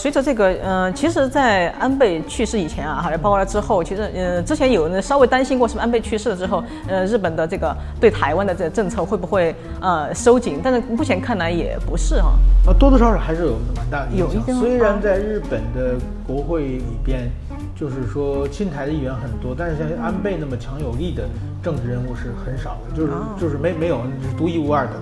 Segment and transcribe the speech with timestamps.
[0.00, 10.58] 随着这个，呃，其实，在安倍去世以前啊，还有包括了之后，其实，呃，之前有人稍微担心过，是不是安倍去世了之后，呃，日本的这个对台湾的这个政策会不会呃收紧？
[10.64, 12.30] 但是目前看来也不是哈。
[12.66, 14.58] 啊，多多少少还是有蛮大的影响。
[14.58, 15.96] 虽然在日本的
[16.26, 17.30] 国会里边，
[17.78, 21.24] 就是说亲台的议员很多，但是像安倍那么强有力的
[21.62, 24.92] 政治人物是很少的，就是就是没没有，是独一无二的。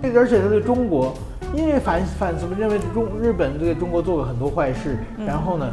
[0.00, 1.12] 这个而且他对中国，
[1.54, 5.66] 因为反反怎么认为中日本对中国做了很多坏事，然后呢，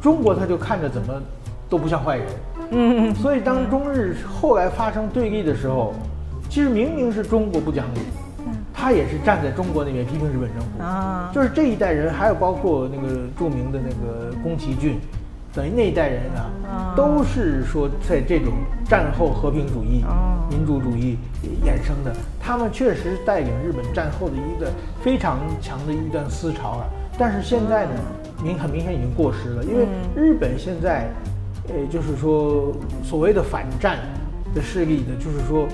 [0.00, 1.14] 中国他就看着怎么
[1.68, 2.26] 都不像坏人。
[2.70, 5.94] 嗯，所以当中日后来发生对立的时候，
[6.48, 8.00] 其实明明是中国不讲理，
[8.72, 10.82] 他也是站在中国那边批评日本政府。
[10.82, 14.98] 啊，就是这一代人，还有包括那个著名的那个宫崎骏，
[15.54, 18.52] 等于那一代人啊，都是说在这种
[18.88, 20.04] 战后和平主义、
[20.50, 21.16] 民主主义
[21.64, 24.68] 衍生的，他们确实带领日本战后的一个
[25.00, 26.86] 非常强的一段思潮啊。
[27.16, 27.92] 但是现在呢，
[28.42, 29.86] 明很明显已经过时了，因为
[30.16, 31.08] 日本现在，
[31.68, 33.98] 呃，就是说所谓的反战
[34.52, 35.68] 的势力呢，就是说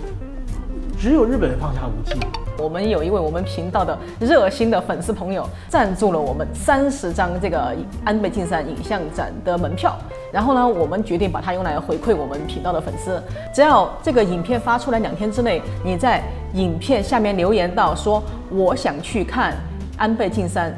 [1.01, 2.21] 只有日本人放下武器。
[2.59, 9.97] 我们有一位我们频道的热心的粉丝朋友赞助了我们三十张这个安倍晋三影像展的门票，
[10.31, 13.19] 然后呢，我们决定把它用来回馈我们频道的粉丝。
[13.55, 19.57] 只要这个影片发出来两天之内，你在影片下面留言到说我想去看
[19.97, 20.71] 安倍晋三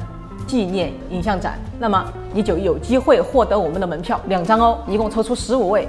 [0.47, 2.01] 纪念影像展，那么
[2.33, 5.85] 你就有机会获得我们的门票两张哦，一共抽出十五位。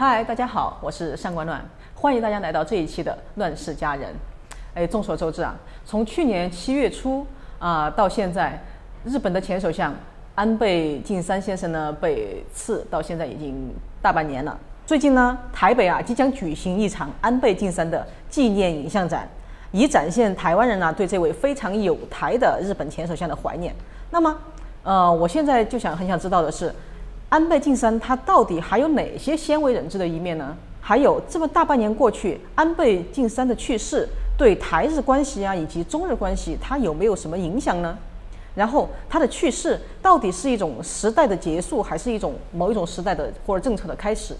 [0.00, 1.60] 嗨，大家好，我是上官乱，
[1.96, 4.08] 欢迎大家来到这一期的《乱世佳人》。
[4.72, 7.26] 哎，众所周知啊，从去年七月初
[7.58, 8.62] 啊到现在，
[9.04, 9.92] 日本的前首相
[10.36, 14.56] 安倍晋三先生呢被刺到现在已经大半年了。
[14.86, 19.28] 最近呢，台北啊即将举行一场安倍晋三的纪念影像展，
[19.72, 23.74] 以展现台湾人啊对这位非常有台的日本前首相的怀念。
[24.12, 24.38] 那么，
[24.84, 26.72] 呃，我现在就想很想知道的是。
[27.30, 30.56] 安倍晋三他到底还有哪些鲜为人知的一面呢？
[30.80, 37.98] 还有这么大半年过去，安倍晋三的去世对台日关系啊以及中日关系，它有没有什么影响呢？
[38.54, 44.34] 然后他的去世到底是一种时代的结束，还是一种某一种时代的或者政策的开始？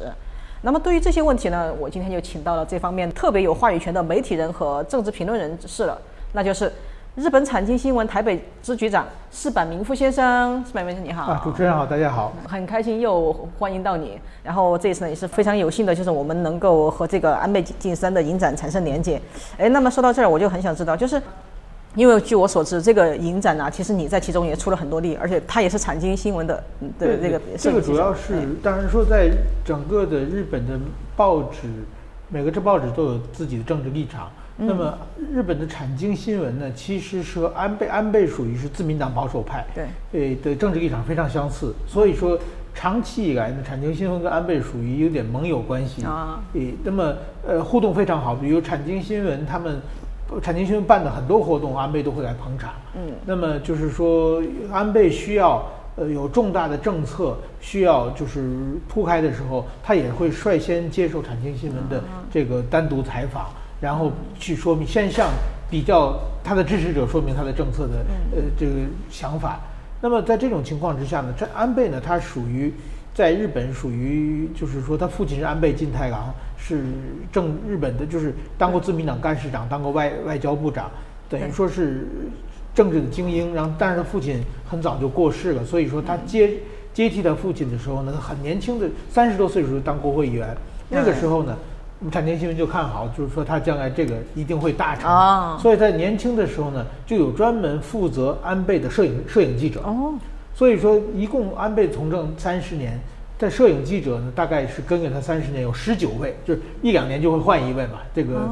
[0.63, 6.01] 那么对于这些问题呢，我今天就请到了这方面特别有话语权的媒体人和政治评论人士了，
[6.33, 6.73] 那就是。
[7.19, 11.33] 日本产经新闻台北支局长四坂明夫先生，四坂先生你好。
[11.33, 14.17] 啊，主持人好，大家好，很开心又欢迎到你。
[14.45, 19.21] 然后这一次呢也是非常有幸的，就是我们能够和这个安倍晋三的影展产生连接。
[19.57, 21.21] 哎，那么说到这儿，我就很想知道，就是
[21.97, 26.63] 因为据我所知，这个影展呢，其实你在其中也出了很多力，而且它也是产经新闻的
[27.01, 27.41] 的这个。
[27.59, 29.29] 这个主要是，当然说在
[29.65, 30.79] 整个的日本的
[31.17, 31.69] 报纸，
[32.29, 34.31] 每个这报纸都有自己的政治立场。
[34.61, 34.99] 那么
[35.33, 42.37] 日本的产经新闻呢，其实是和安倍安倍属于是自民党保守派，对，呃的政治立场非常相似，所以说
[42.75, 46.05] 长期以来呢，产经新闻跟安倍属于有点盟友关系。
[46.05, 47.15] 啊，诶，那么
[47.47, 49.81] 呃互动非常好，比如产经新闻他们
[50.43, 54.43] 产经新闻办的很多活动，安倍都会来捧场，嗯，那么就是说
[54.73, 55.65] 安倍需要
[55.95, 63.47] 呃有重大的政策需要就是铺开的时候，他也会率先接受产经新闻的这个单独采访。
[63.81, 65.31] 然后去说明，先向
[65.71, 68.73] 比较他的支持者说明他的政策的呃这个
[69.11, 69.61] 想法。
[70.01, 72.73] 那么在这种情况之下呢，这安倍呢，他属于
[73.15, 76.85] 在日本属于就是说他父亲是安倍晋太郎，是
[77.33, 80.91] 正日本的，就是当过自民党干事长，当过外外交部长，
[81.29, 82.07] 等于说是
[82.75, 83.55] 政治的精英。
[83.55, 86.51] 然后，但是他父亲很早就过世了，所以说他接
[86.95, 90.57] 接替他父亲的时候呢，很年轻的三十多岁的时候当国会议员，
[90.89, 91.57] 那个时候呢。
[92.13, 99.81] 产经新闻就看好，就是说他将来这个一定会大成，所以在年轻的时候呢，就有专门负责安倍的摄影摄影记者。
[99.81, 100.15] 哦，
[100.55, 102.97] 所以说一共安倍从政三十年，
[103.37, 107.99] 在摄影记者呢，大概是跟着他三十年，有十九位，就是一两年就会换一位嘛。
[108.15, 108.49] 这个，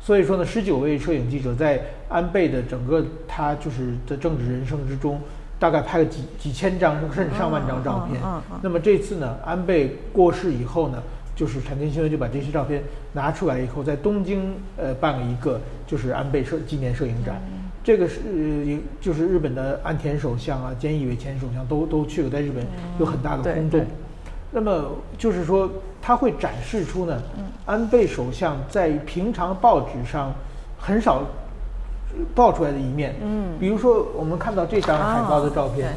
[0.00, 5.20] 所以说呢，十九位摄影记者在安倍的整个他就是的政治人生之中，
[5.60, 8.20] 大概拍了几几千张甚至上万张照片。
[8.60, 11.00] 那么这次呢，安倍过世以后呢？
[11.38, 12.82] 就是产经新闻就把这些照片
[13.12, 17.40] 拿出来以后，在东京呃办了一个就是安倍摄纪念摄影展，
[17.84, 18.20] 这个是
[19.00, 22.66] 就是日本的安田首相啊、菅义伟前首相都都去了，在日本
[22.98, 23.86] 有很大的轰动。
[24.50, 25.70] 那么就是说，
[26.02, 27.22] 他会展示出呢，
[27.64, 30.34] 安倍首相在平常报纸上
[30.76, 31.22] 很少
[32.34, 33.14] 报出来的一面。
[33.22, 35.94] 嗯，比如说我们看到这张海报的照片，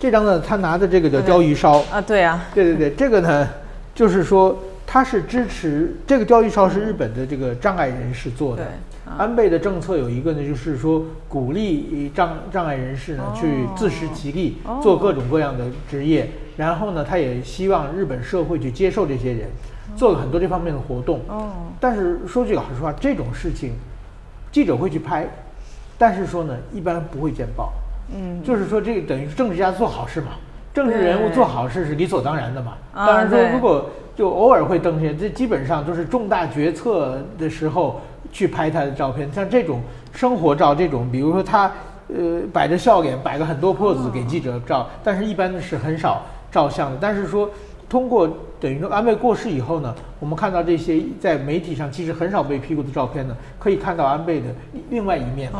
[0.00, 1.78] 这张呢，他拿的这个叫鲷鱼烧。
[1.92, 3.48] 啊，对啊，对对对，这个呢。
[3.98, 4.56] 就是说，
[4.86, 8.62] 他是支持这个钓鱼潮是日本的这个障碍人士做的。
[8.62, 8.66] 对
[9.04, 16.30] 啊安倍的政策有一个呢，就是说鼓励障障碍人士呢哦去自食其力哦，做各种各样的职业。
[16.56, 19.48] 然后呢，他也希望日本社会去接受这些人，
[19.96, 21.18] 做了很多这方面的活动。
[21.26, 21.50] 哦，
[21.80, 23.72] 但是说句老实话，这种事情
[24.52, 25.28] 记者会去拍，
[25.98, 27.72] 但是说呢，一般不会见报。
[28.14, 30.28] 嗯，就是说，这个等于是政治家做好事嘛，
[30.78, 32.74] 政治人物做好事是理所当然的嘛。
[32.94, 33.84] 啊当然说，如果
[34.14, 39.28] 就偶尔会登些，这基本上都是重大决策的时候去拍他的照片。
[39.32, 39.80] 像这种
[40.12, 41.68] 生活照，这种比如说他
[42.06, 46.98] 呃摆着笑脸，摆个很多 pose 给记者照，但是一般是很少照相的。
[47.00, 47.50] 但是说
[47.88, 48.28] 通过
[48.60, 54.46] 等于说安倍过世以后呢，我们看到这些在媒体上其实很少被披露的照片呢，可以看到安倍的
[54.90, 55.50] 另外一面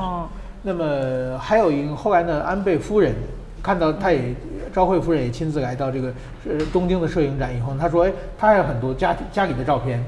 [0.63, 3.15] 那么还有一个后来呢，安倍夫人
[3.63, 4.35] 看到他也
[4.73, 6.13] 昭惠夫人也亲自来到这个
[6.49, 10.05] 呃东京的摄影展以后，他说，哎，他还有很多家家里的照片，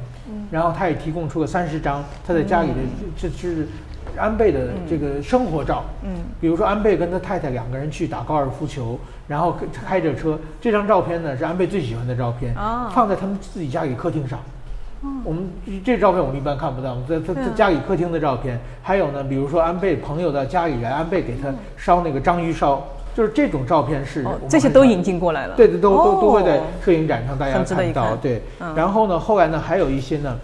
[0.51, 2.75] 然后他也提供出了三十张他在家里的
[3.17, 3.69] 这这是
[4.17, 6.11] 安倍的这个生活照，嗯，
[6.41, 8.99] 比如说安倍跟他太太两个人去打高尔夫球，
[9.29, 9.57] 然后
[9.87, 14.39] 开着车，这张照片呢是安倍最喜欢的照片，啊放在他们自己家里客厅上。
[15.25, 15.49] 我们
[15.83, 25.55] 这照片我们一般看不到，在在在家里客厅的照片，还有呢，比如说安倍朋友到家里来，安倍给他烧那个章鱼烧，就是这种照片是这些都引进过来了。
[25.57, 28.07] 对对，都都都会在哦摄影展上大家看到。
[28.09, 30.39] 看对嗯，然后呢，后来呢，还有一些呢，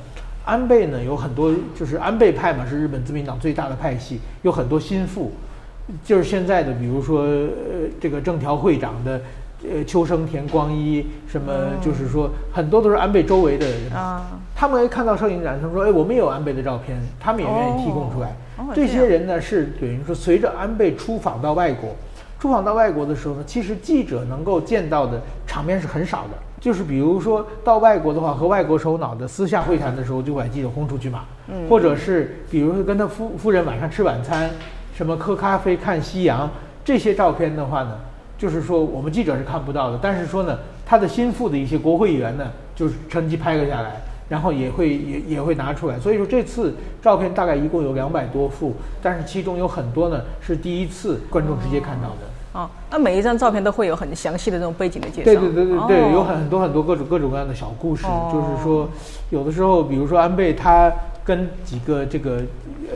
[0.44, 5.32] 安倍呢有很多，就是安倍派嘛，是日本自民党最大的派系，有很多心腹，
[6.04, 9.20] 就是现在的，比如说呃这个政调会长的。
[9.74, 18.36] 呃，秋生田光一什么，就是说很多都是安倍周围的人，啊，他们一看到摄影展，他们说：“哎，我们也有安倍的照片，他们也愿意提供出来。
[18.74, 21.96] 这些人呢，是等于说随着安倍出访到外国，
[22.38, 26.38] 出访到外国的时候呢，其实记者能够见到的场面是很少的。
[26.60, 31.24] 就是比如说到外国的话，和外国首脑的私下会谈的时候，就把记者轰出去嘛。
[31.48, 34.50] 嗯或者是比如说跟他夫夫人晚上吃晚餐，
[34.94, 36.50] 什么喝咖啡、看夕阳，
[36.84, 37.96] 这些照片的话呢，
[38.36, 45.98] 就是说我们记者是看不到的，但是说呢，他的心腹的一些国会议员呢，就是趁机拍了下来，然后也会也也会拿出来。
[45.98, 52.60] 所以说这次照片大概一共有两百多幅，但是其中有很多呢是第一次观众直接看到的。
[52.60, 55.24] 哦，那每一张照片都会有很详细的这种背景的介绍。
[55.24, 58.88] 对对对对对，哦有很很多很多各种各种各样的小故事，哦就是说，
[59.30, 60.90] 有的时候，比如说安倍他
[61.24, 62.42] 跟几个这个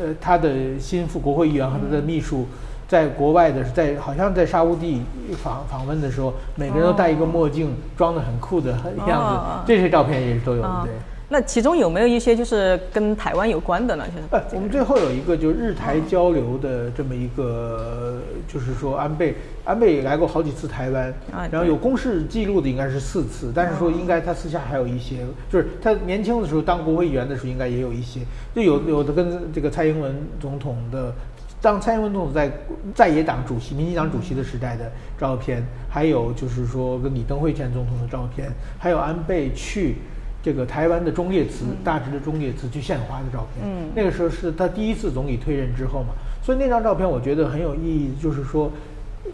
[0.00, 2.46] 呃他的心腹国会议员和他的秘书。
[2.88, 5.00] 在国外的，在好像在沙乌地
[5.40, 10.66] 访访问的时候，每个人都戴一个墨镜，装的很酷的样子，哦这些照片也是都有的。
[10.66, 10.92] 啊对，
[11.32, 14.04] 那其中有没有一些就是跟台湾有关的呢？
[14.08, 25.18] 就是呃，我们最后有一个就是日台交流的这么一个，就是说安倍安倍也来过好几次台湾，啊然后有公示记录的应该是四次，但是说应该他私下还有一些，
[25.48, 28.22] 就是他年轻的时候当国会议员的时候应该也有一些，
[28.52, 31.14] 就有有的跟这个蔡英文总统的。
[31.62, 32.50] 当蔡英文总统在
[32.94, 39.96] 在野党主席、民进党主席的时代的照片，还有就是说跟李登辉前总统的照片，还有安倍去
[40.42, 43.66] 这个台湾的忠烈祠、大直的忠烈祠去献花的照片。
[43.66, 48.70] 嗯那个时候是他第一次总理退任之后嘛，所以那张照片我觉得很有意义，就是说，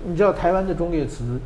[0.04, 1.38] 你知道台湾的忠烈祠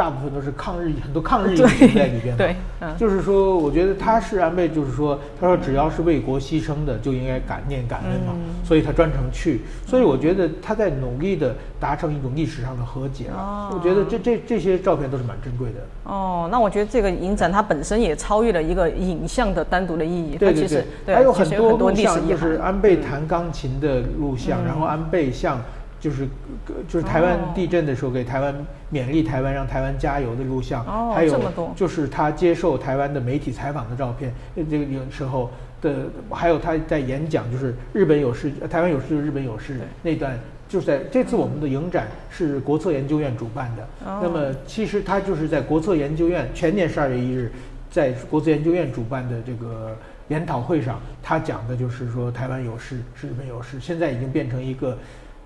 [0.00, 2.34] 大部分都是抗日，很多抗日英雄在里边。
[2.34, 9.60] 对嗯就是说，我觉得他是安倍，就是说，他说只要是为国牺牲的，就应该感念感恩嘛，嗯所以他专程去。
[9.86, 13.68] 所以我觉得他在努力的达成一种历史上的和解啊。
[13.70, 15.80] 哦我觉得这这这些照片都是蛮珍贵的。
[16.04, 22.58] 哦，那我觉得这个影展它本身也超越了一个影像的单独的意义，它其实对对对，还有很多录像，历史就是。
[22.62, 25.60] 安倍弹钢琴的录像，嗯然后安倍向
[26.00, 26.24] 就是
[26.66, 27.52] 呃就是台湾哦。
[27.54, 28.54] 地震的时候给台湾
[28.92, 31.40] 勉励台湾让台湾加油的录像，哦还有
[31.76, 40.12] 就是他接受台湾的媒体采访的照片，呃这个有时候的，还有他在演讲，就是日本有事，呃台湾有事就是日本有事对。
[40.12, 40.36] 那段。
[40.70, 44.20] 就是在这次我们的影展是国策研究院主办的，哦。
[44.22, 47.50] 那么其实他就是在国策研究院全年十二月一日，
[47.90, 49.96] 在国策研究院主办的这个
[50.28, 54.96] 研讨会上，他讲的就是说台湾有事是日本有事，现在已经变成一个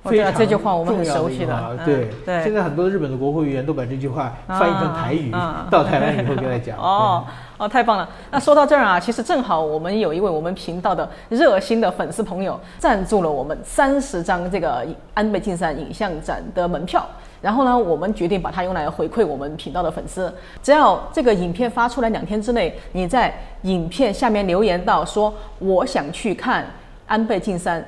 [0.04, 6.78] 非常这句话我们很熟悉的对对现在很多日本的国会议员都把这句话翻译成台语，啊啊到台湾以后跟他讲。
[6.78, 7.24] 哦
[7.56, 8.08] 哦，太棒了！
[8.32, 14.84] 那说到这儿啊，其实正好我们有一位我们频道的热心的粉丝朋友赞助了我们三十张这个
[15.14, 17.06] 安倍晋三影像展的门票。
[17.40, 20.32] 然后呢，我们决定把它用来回馈我们频道的粉丝。
[20.64, 23.32] 只要这个影片发出来两天之内，你在
[23.62, 26.66] 影片下面留言到说我想去看
[27.06, 27.84] 安倍晋三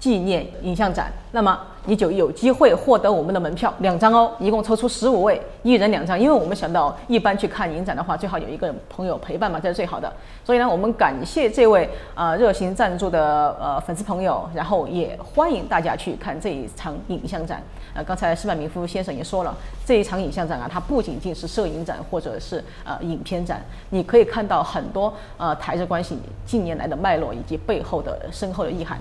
[0.00, 6.18] 纪念影像展，那么你就有机会获得我们的门票两张哦，一共抽出十五位，一人两张。
[6.18, 10.10] 因为我们想到一般去看影展的话，最好有一个朋友陪伴嘛，这是最好的。
[10.42, 17.62] 所以呢，我们感谢这位呃热心赞助的呃粉丝朋友，然后也欢迎大家去看这一场影像展。
[17.92, 19.54] 呃，刚才施柏明夫先生也说了，
[19.84, 26.16] 这一场影像展啊，它不仅仅是摄影展或者是呃影片展，你可以看到很多呃台日关系
[26.46, 28.98] 近年来的脉络以及背后的深厚的意涵。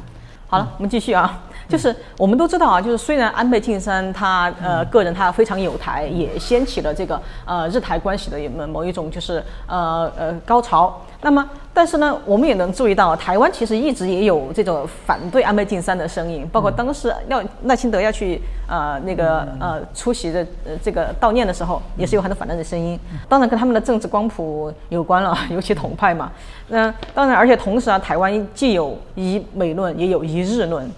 [0.50, 11.00] 好了，我们继续啊，就是我们都知道啊，就是虽然安倍晋三他呃个人他非常有台，也掀起了这个呃日台关系的某某一种就是呃呃高潮。
[11.22, 22.99] 那么，但是呢，我们也能注意到，台湾其实一直也有这种反对安倍晋三的声音，包括当时要赖清德要去呃那个呃出席的呃这个悼念的时候，也是有很多反对的声音。
[23.29, 26.31] 当然跟他们的政治光谱有关了，尤其统派嘛。
[26.67, 30.89] 那当然，而且同时啊，台湾既有以美论，也有一日论。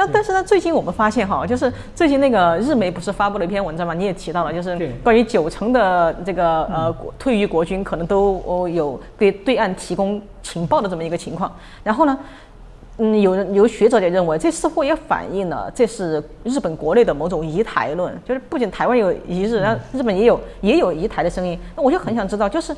[0.00, 3.92] 那但是呢，最近我们发现哈，就是最近那个日媒不是发布了一篇文章嘛？
[3.92, 11.54] 你也提到了，就是关于九成的这个呃退役国军可能都哦有给对岸提供情报的这么一个情况。
[11.84, 12.18] 然后呢，
[12.96, 21.58] 嗯，有人有学者也认为，这似乎也反映了这是日本国内的某种移台论，就是不仅台湾有一日，然后日本也有也有移台的声音。
[21.76, 22.74] 那我就很想知道，就是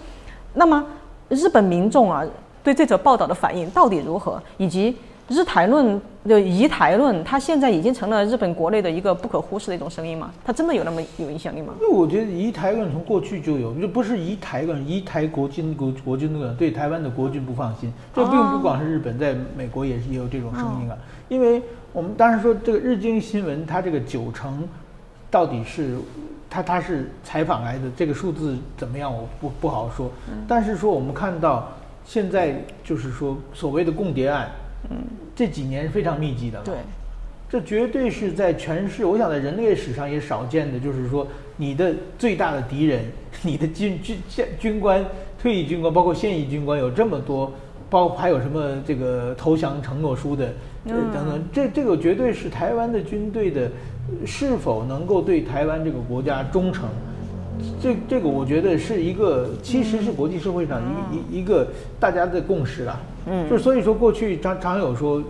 [0.55, 0.85] 那么
[1.29, 2.25] 日本民众啊
[2.65, 4.97] 对这则报道的反应到底如何，以及。
[5.33, 5.99] 日台论
[6.29, 10.31] 就移台论，它现在已经成了日本国内的一个不可忽视的一种声音吗？
[10.45, 11.73] 它真的有那么有影响力吗？
[11.81, 17.93] 因为我觉得移台论从过去就有，就不是移台论，移台国军国国军论，对台湾的国军不放心。
[18.15, 20.97] 这并不光是日本，在美国也是也有这种声音啊。
[21.29, 21.63] 因为
[21.93, 24.69] 我们当然说这个日经新闻，它这个九成
[25.31, 25.97] 到底是
[26.51, 30.11] 它它是采访来的，这个数字怎么样，我不不好说。
[30.47, 31.69] 但是说我们看到
[32.05, 34.49] 现在就是说所谓的共谍案。
[34.91, 34.99] 嗯，
[35.35, 36.61] 这几年是非常密集的。
[36.65, 36.75] 对，
[37.49, 43.05] 这绝对是在全市，我想在人类史上也少见的，就是说你的最大的敌人，
[43.43, 44.17] 你的军军
[44.59, 45.05] 军官、
[45.41, 47.53] 退役军官，包括现役军官有这么多，
[47.91, 50.53] 包还有什么这个投降承诺书的
[50.87, 53.71] 等等，这这个绝对是台湾的军队的
[54.27, 56.89] 是否能够对台湾这个国家忠诚，
[57.81, 61.69] 这这个我觉得是一个，其实是国际社会上一一一个
[62.01, 63.01] 大家的共识了。
[63.27, 65.23] 嗯，就所以说过去常常有说，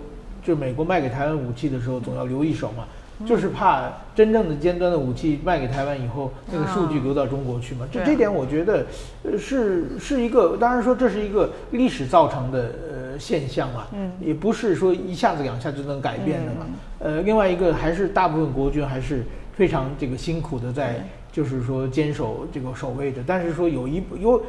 [0.43, 2.85] 就美国卖给台湾武器的时候总要留一手嘛，
[3.27, 7.87] 就是怕真正的尖端的武器卖给台湾以后，那个数据流到中国去嘛。
[7.93, 8.85] 这这点我觉得，
[9.23, 16.67] 呃，是是一个，当然说这是一个历史造成的呃现象嘛，嗯，也不是说一下子两下就能改变的嘛。
[16.99, 23.23] 呃，另外一个还是大部分国军还是非常这个辛苦的在，就是说坚守这个守卫着。
[23.27, 24.43] 但是说有一有，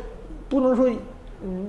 [0.50, 0.90] 不能说。
[1.46, 1.68] 嗯，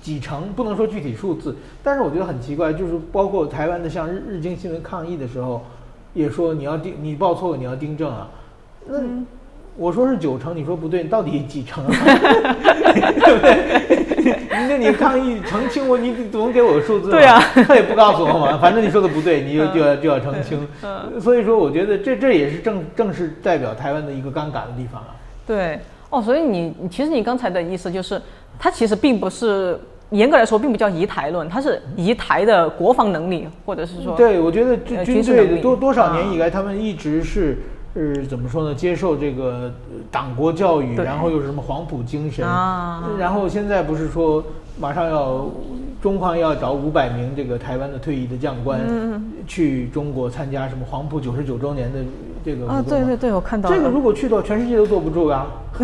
[0.00, 5.62] 几成不能说具体数字，但是我觉得很奇怪，就是包括台湾的像日日经新闻抗议的时候，
[6.14, 8.28] 也说你要订你报错了，你要订正啊。
[8.86, 8.98] 那
[9.76, 11.84] 我说是九成，你说不对，到底几成？
[11.90, 14.36] 对不对？
[14.50, 17.10] 那你抗议澄清我，你总给我个数字。
[17.10, 20.68] 对啊，他也不告诉我嘛，反正你说的不对，你就就要就要澄清。
[21.20, 25.16] 所以说，我觉得这这也是正正是代表台湾的一个尴尬的地方啊。
[25.46, 28.20] 对，哦，所以你其实你刚才的意思就是。
[28.62, 37.56] 它其实并不是严格来说，并不叫移台论，它是移台的国防能力，或者是说，对我觉得军军队多多少年以来，他们一直是
[37.94, 38.74] 是怎么说呢？
[38.74, 39.72] 接受这个
[40.10, 42.46] 党国教育，然后又是什么黄埔精神，
[43.18, 44.44] 然后现在不是说
[44.78, 45.48] 马上要
[46.02, 48.80] 中方要找五百名这个台湾的退役的将官
[49.46, 52.00] 去中国参加什么黄埔九十九周年的。
[52.44, 55.46] 这个啊，对对对，我看到这个，如果去的话，全世界都坐不住啊，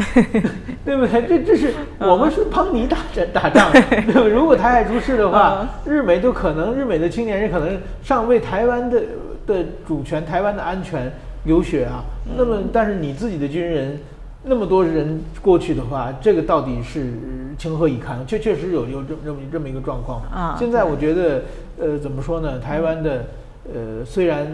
[0.84, 1.22] 对不对？
[1.26, 4.20] 这这是我们是帮你打战打仗， 对吧？
[4.22, 9.02] 如果台海出事的话，日美就可能日美的青年人可能上为台湾的
[9.46, 11.12] 的主权、台湾的安全
[11.44, 12.04] 流血啊。
[12.36, 13.98] 那么，但是你自己的军人
[14.44, 17.12] 那么多人过去的话，这个到底是
[17.58, 18.26] 情何以堪？
[18.26, 20.56] 确确实有有这这么这么一个状况啊。
[20.58, 21.42] 现在我觉得，
[21.78, 22.58] 呃，怎么说呢？
[22.58, 23.24] 台湾的
[23.72, 24.46] 呃，虽然。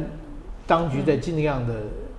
[0.72, 1.74] 当局在尽量的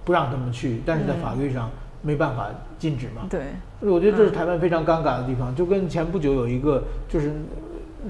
[0.06, 1.72] 不让他们去，但是在法律上
[2.04, 3.24] 没办法禁止嘛。
[3.28, 3.42] 对，
[3.80, 7.32] 我觉得这是台湾非常尴尬的地方，就跟前不久有一个就是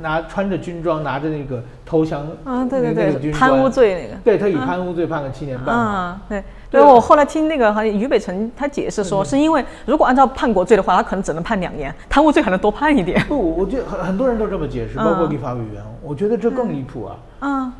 [0.02, 6.44] 拿穿着军装拿着那个投降啊，对对对，贪污罪那个，对他以贪污罪判了七年半啊，对。
[6.70, 13.24] 对我后来听那个好像俞北辰他解释说，是因为如果按照叛国罪的话，他可能只能判两年，贪污罪还能多判一点。
[13.28, 17.16] 不，我觉得很很多人都这么解释，包括立法委员，我觉得这更离谱啊。
[17.40, 17.74] 嗯。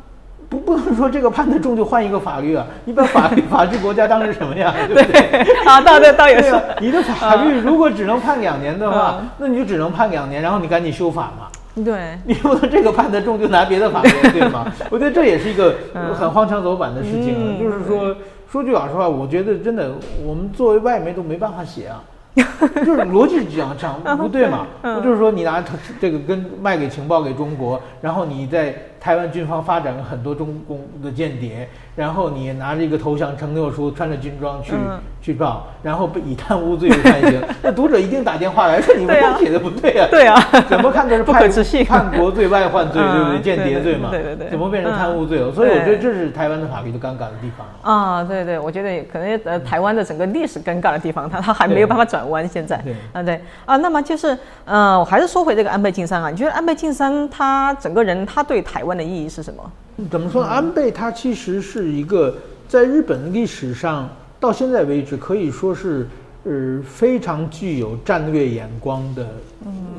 [0.48, 2.66] 不 不能说这个判的重就换一个法律啊！
[2.84, 4.74] 你把法律法治国家当成什么呀？
[4.86, 5.64] 对不对？
[5.64, 6.54] 啊，倒对倒也是。
[6.80, 11.48] 你的法律如果只能判两年的话，那你就只能判两年，然后你赶紧修法嘛。
[11.84, 14.64] 对，你不能这个判的重就拿别的法律，对吗？
[14.90, 15.74] 我觉得这也是一个
[16.14, 17.40] 很荒腔走板的事情啊。
[17.40, 18.16] 嗯就是说，
[18.50, 19.90] 说句老实话，我觉得真的，
[20.24, 22.00] 我们作为外媒都没办法写啊。
[22.36, 24.66] 就是逻辑是这样，这样不对嘛？
[24.82, 25.62] 不就是说，你拿
[26.00, 28.74] 这个跟卖给情报给中国，然后你在
[29.04, 34.98] 台湾军方发展了很多中共的间谍，然后你拿着一个投降承诺书，穿着军装去、嗯。
[35.20, 39.06] 去报，然后被以贪污罪被判刑， 那读者一定打电话来说你
[39.38, 40.38] 写的不对啊，对啊。
[40.68, 41.82] 怎么看都是 不可叛置信。
[41.82, 43.38] 叛国罪、外患罪， 对不对？
[43.38, 44.46] 嗯间谍罪嘛，对对对。
[44.46, 45.46] 对怎么变成贪污罪了？
[45.48, 45.54] 嗯。
[45.54, 47.66] 所以我觉得这是台湾的法律的尴尬的地方。
[47.82, 52.46] 啊，对对，我觉得可能呃，台湾的整个历史尴尬的地方，它它还没有办法转弯。
[52.46, 52.94] 现在，对。
[53.14, 53.40] 啊对。
[53.64, 59.72] 啊，那么就是呃，我还是说回这个安倍晋三啊，你觉得安倍晋三他整个人他对台湾的意义是什么？
[60.10, 60.48] 怎么说呢？
[60.48, 62.34] 安倍他其实是一个
[62.68, 64.08] 在日本历史上
[64.40, 66.06] 到现在为止可以说是
[66.44, 69.26] 呃非常具有战略眼光的，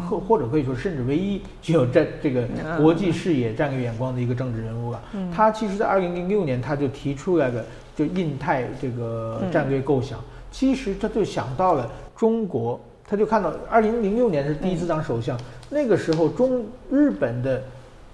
[0.10, 2.44] 或或者可以说甚至唯一具有战这个
[2.78, 5.02] 国际视野、战略眼光的一个政治人物了。
[5.34, 7.64] 他其实，在二零零六年他就提出来了
[7.96, 10.20] 就印太这个战略构想，
[10.52, 12.80] 其实他就想到了中国。
[13.08, 17.62] 他就看到，二零零六年是第一次当首相，那个时候中日本的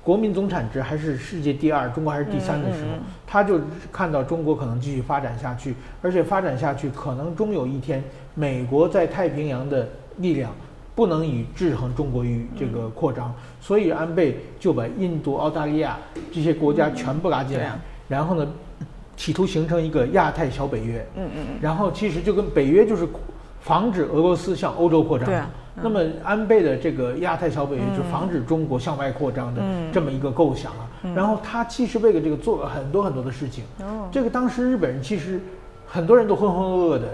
[0.04, 2.90] 国民总产值还是世界第二，中国还是第三的时候，
[3.28, 3.60] 他就
[3.92, 8.04] 看到中国可能继续发展下去，而且发展下去可能终有一天，
[8.34, 10.52] 美国在太平洋的力量
[10.96, 16.00] 不能以制衡中国于这个扩张，所以安倍就把印度、澳大利亚
[16.34, 17.72] 这些国家全部拉进来，
[18.08, 18.48] 然后呢，
[19.16, 21.06] 企图形成一个亚太小北约。
[21.16, 21.46] 嗯嗯。
[21.62, 23.08] 然后其实就跟北约就是
[23.60, 25.28] 防止俄罗斯向欧洲扩张。
[25.28, 30.90] 对啊那么安倍的这个亚太小北约就防止中国向外扩张的嗯这么一个构想啊。
[31.16, 33.64] 然后他其实为了这个做了很多很多的事情。
[33.82, 35.40] 哦这个当时日本人其实
[35.88, 37.08] 很多人都浑浑噩噩的。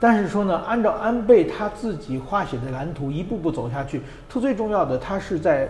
[0.00, 5.68] 但是说呢，按照安倍他自己画写的蓝图一步步走下去，他最重要的，他是在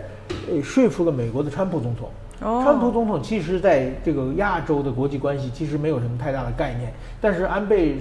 [0.51, 2.11] 呃说服了美国的川普总统。
[2.43, 6.93] 哦川普总统其实在这个亚洲的国际关系其实没有什么太大的概念，
[7.23, 7.97] 但是安倍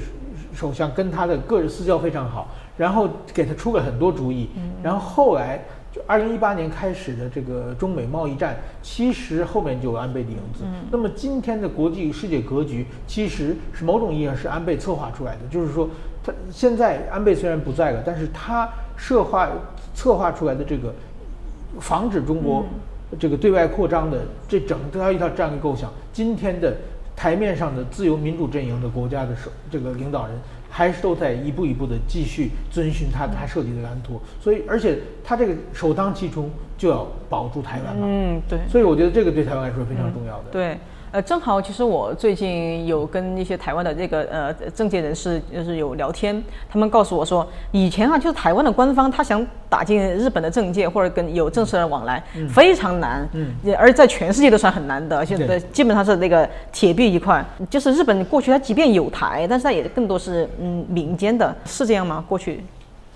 [0.54, 4.50] 首相跟他的个人私交非常好，然后给他出了很多主意，
[4.84, 5.60] 然后后来
[5.92, 10.64] 就二零一八年开始的这个中美贸易战，其实后面就有安倍的影子。
[10.92, 15.90] 那么今天的国际世界格局，其实是某种意义上是安倍策划出来的，就是说
[16.24, 19.50] 他现在安倍虽然不在了，但是他策划
[19.96, 20.94] 策划出来的这个
[21.80, 22.64] 防止中国
[23.20, 26.76] 这个对外扩张的这整套一套战略构想，今天的
[27.16, 30.36] 台面上的自由民主阵营的国家的首这个领导人，
[30.78, 38.60] 还是都在一步一步的继续遵循他他设计的蓝图，所以而且他这个首当其冲就要保住台湾嘛，嗯，对。
[38.70, 40.52] 所以我觉得这个对台湾来说非常重要的。
[40.52, 40.78] 对，
[41.12, 57.44] 呃，正好其实我最近有跟一些台湾的这个呃政界人士就是有聊天，他们告诉我说，以前啊，就是台湾的官方他想打进日本的政界或者跟有正式的往来，非常难，嗯也而在全世界都算很难的，现在基本上是那个铁壁一块。
[57.70, 62.24] 就是日本过去它即便有台，但是它也更多是嗯民间的，是这样吗？
[62.28, 62.64] 过去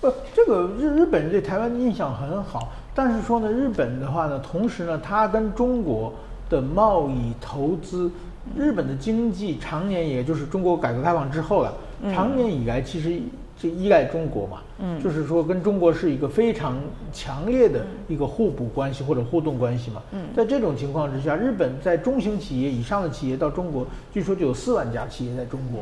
[0.00, 6.12] 不，这个日日本人对台湾印象很好，但是说呢，日本的话呢，同时呢，它跟中国
[6.52, 8.10] 的贸易投资，
[8.54, 11.72] 日本的经济常年也就是中国改革开放之后了，
[12.12, 13.18] 常年以来其实
[13.56, 16.76] 就依赖中国嘛，嗯，就是说跟中国是一个非常
[17.10, 25.80] 强烈的一个互补关系或者互动关系嘛，嗯，在这种情况之下，日本在中型企业以上的企业到中国，据说就有四万家企业在中国。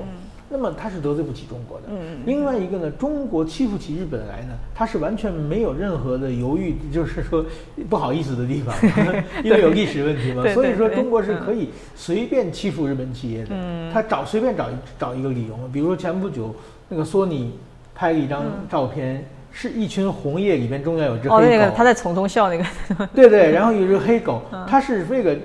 [0.52, 1.84] 那么他是得罪不起中国的。
[1.90, 7.44] 嗯另外一个呢，中国欺负起日本来呢，他是完全没有任何的犹豫， 就是说
[7.88, 8.74] 不好意思的地方，
[9.44, 10.42] 因为有历史问题嘛。
[10.52, 13.50] 所以说中国是可以随便欺负日本企业的。
[13.52, 13.92] 嗯。
[13.92, 16.54] 他找随便找一找一个理由嘛，比如说前不久
[16.88, 17.52] 那个索尼
[17.94, 19.24] 拍了一张照片。
[19.52, 22.64] 是一群红叶里边中间有只黑狗，哦，那个他在从中笑那个，
[23.12, 24.64] 对对，然后有只黑狗， 嗯。
[24.64, 25.36] 它是为了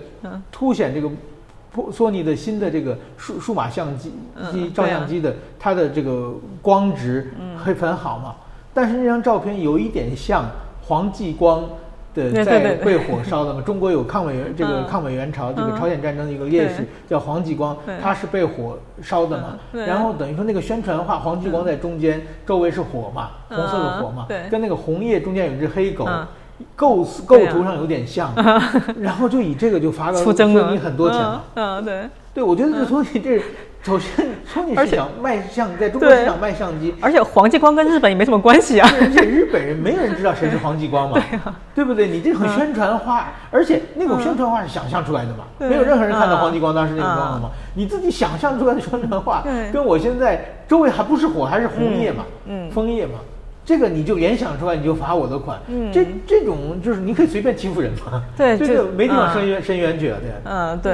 [0.51, 1.17] 凸显这个波
[1.91, 8.35] 索尼的新的这个数数码相机嗯机照相机的它的这个光值嗯会很好嘛。
[8.73, 10.45] 但是那张照片有一点像
[10.81, 11.63] 黄继光
[12.13, 13.61] 的在被火烧的嘛。
[13.61, 19.57] 中国有抗美援这个嗯抗美援朝这个嗯朝鲜战争的一个烈士对叫黄继光，他是被火烧的嘛。
[19.73, 26.27] 嗯然后等于说那个宣传画黄继光在中间，周围是火嘛，红色的火嘛嗯，跟那个红叶中间有一只黑狗嗯。
[26.75, 28.33] 构思构图上有点像，
[28.99, 31.81] 然后就以这个就罚了 出征了，索尼很多钱了。
[31.83, 32.09] 对。
[32.35, 33.41] 对，我觉得这索尼这
[33.81, 38.89] 首先 索尼而且是想卖相，在中国对市场卖相机，而且黄继光跟日本也没什么关系啊。
[38.99, 41.17] 而且日本人没有人知道谁是黄继光嘛，
[41.73, 42.09] 对不对？
[42.09, 49.41] 你这种宣传画，而且那种宣传画是想象出来的嘛，对没有任何人看到嗯黄继光当时那个状况嘛，你自己想象出来的宣传画，
[49.71, 52.25] 跟我现在周围还不是火，还是红叶嘛，
[52.73, 53.13] 枫叶嘛。
[53.65, 55.60] 这个你就联想出来，你就罚我的款。
[55.67, 58.23] 嗯这这种就是你可以随便欺负人嘛。
[58.38, 60.32] 对 这个没地方嗯伸冤伸冤去啊，对。
[60.45, 60.93] 嗯，对。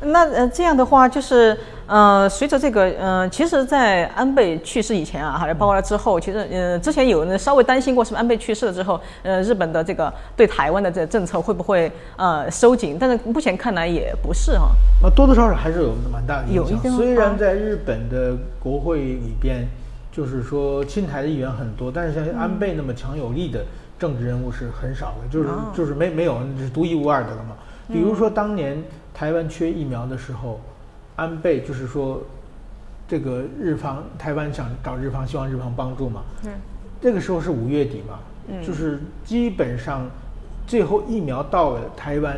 [0.00, 1.58] 那呃，这样的话就是
[1.88, 12.96] 呃，随着这个呃，其实，在安倍去世以前啊，还有包括了之后，其实呃，之前有人稍微担心过，是不是安倍去世了之后，呃，日本的这个对台湾的这个政策会不会呃收紧？
[13.00, 14.68] 但是目前看来也不是哈、
[15.02, 16.78] 那多多少少还是有蛮大的影响。
[16.84, 19.66] 有一虽然啊在日本的国会里边，
[20.18, 23.64] 就是说亲台的议员很多，但是像安倍那么强有力的
[24.00, 27.54] 政治人物是很少的，就是哦就是没没有，是独一无二的了嘛。
[27.86, 28.82] 比如说当年
[29.14, 30.60] 台湾缺疫苗的时候，
[31.14, 32.20] 安倍就是说，
[33.06, 36.22] 这个日方台湾想找日方，希望日方帮助嘛。
[36.44, 36.50] 嗯
[37.00, 40.10] 这个时候是五月底嘛，嗯就是基本上
[40.66, 42.36] 最后疫苗到了台湾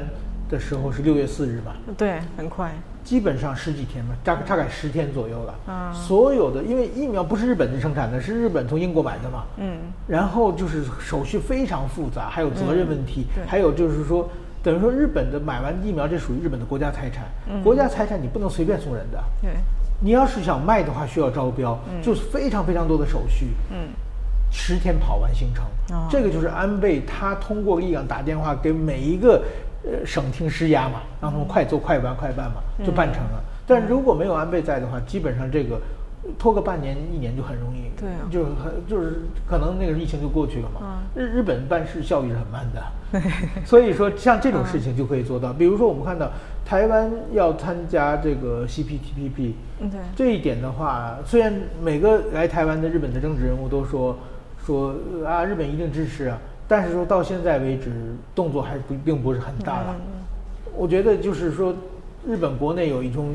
[0.50, 1.72] 的时候是六月四日嘛。
[1.96, 2.74] 对，很快。
[3.02, 5.54] 基本上十几天吧，大大概十天左右了。
[5.68, 5.92] 嗯。
[5.94, 9.44] 所有的因为疫苗不是日本生产的，是日本从英国买的嘛。
[9.56, 9.78] 嗯。
[10.06, 14.28] 然后就是手续非常复杂，还有责任问题，嗯还有就是说，
[14.62, 17.24] 等于说日本的买完疫苗，这属于日本的国家财产。
[17.48, 17.62] 嗯。
[17.62, 19.50] 国家财产你不能随便送人的，对，
[20.00, 23.46] 你要是想卖的话，需要招标，就是非常非常多的手续。
[23.70, 23.88] 嗯。
[24.52, 25.64] 十天跑完行程，
[25.96, 26.08] 哦。
[26.10, 29.40] 这个就是安倍他通过力量打电话给每一个
[29.84, 33.42] 呃省厅施压嘛，让他们快做快办快办嘛，就办成了。
[33.66, 35.76] 但如果没有安倍在的话，基本上这个
[36.24, 38.28] 呃拖个半年一年就很容易，对啊。
[38.30, 41.02] 就很就是可能那个疫情就过去了嘛。
[41.14, 45.52] 日日本办事效率是很慢的，所以说像这种事情就可以做到。
[45.52, 46.30] 比如说我们看到
[46.64, 49.52] 台湾要参加这个 CPTPP，
[50.14, 54.18] 这一点的话，虽然每个来台湾的日本的政治人物都说
[54.64, 56.38] 说呃啊，日本一定支持啊，
[56.70, 57.90] 但是说到现在为止，
[58.32, 59.96] 动作还不并不是很大了。
[60.76, 61.74] 我觉得就是说，
[62.24, 63.34] 日本国内有一种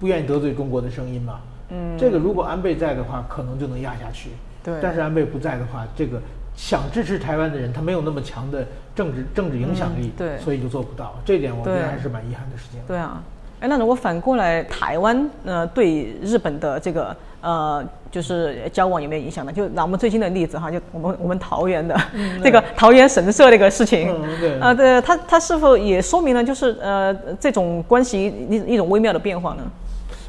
[0.00, 1.38] 不愿意得罪中国的声音嘛。
[1.68, 4.30] 嗯这个如果安倍在的话，可能就能压下去。
[4.64, 6.20] 对但是安倍不在的话，这个
[6.56, 11.14] 想支持台湾的人，他没有那么强的政治政治影响力，嗯对所以就做不到。
[11.24, 12.80] 这一点我觉得还是蛮遗憾的事情。
[12.84, 13.22] 对啊，
[13.60, 19.52] 哎，那如果反过来，台湾呃对日本的这个呃就是交往有没有影响呢？
[19.52, 21.96] 就拿我们最近的例子哈，就我们我们桃园的、
[22.42, 24.12] 这个桃园神社这个事情，
[24.60, 29.62] 啊，对，它它是否也说明了就是呃这种关系一一种微妙的变化呢？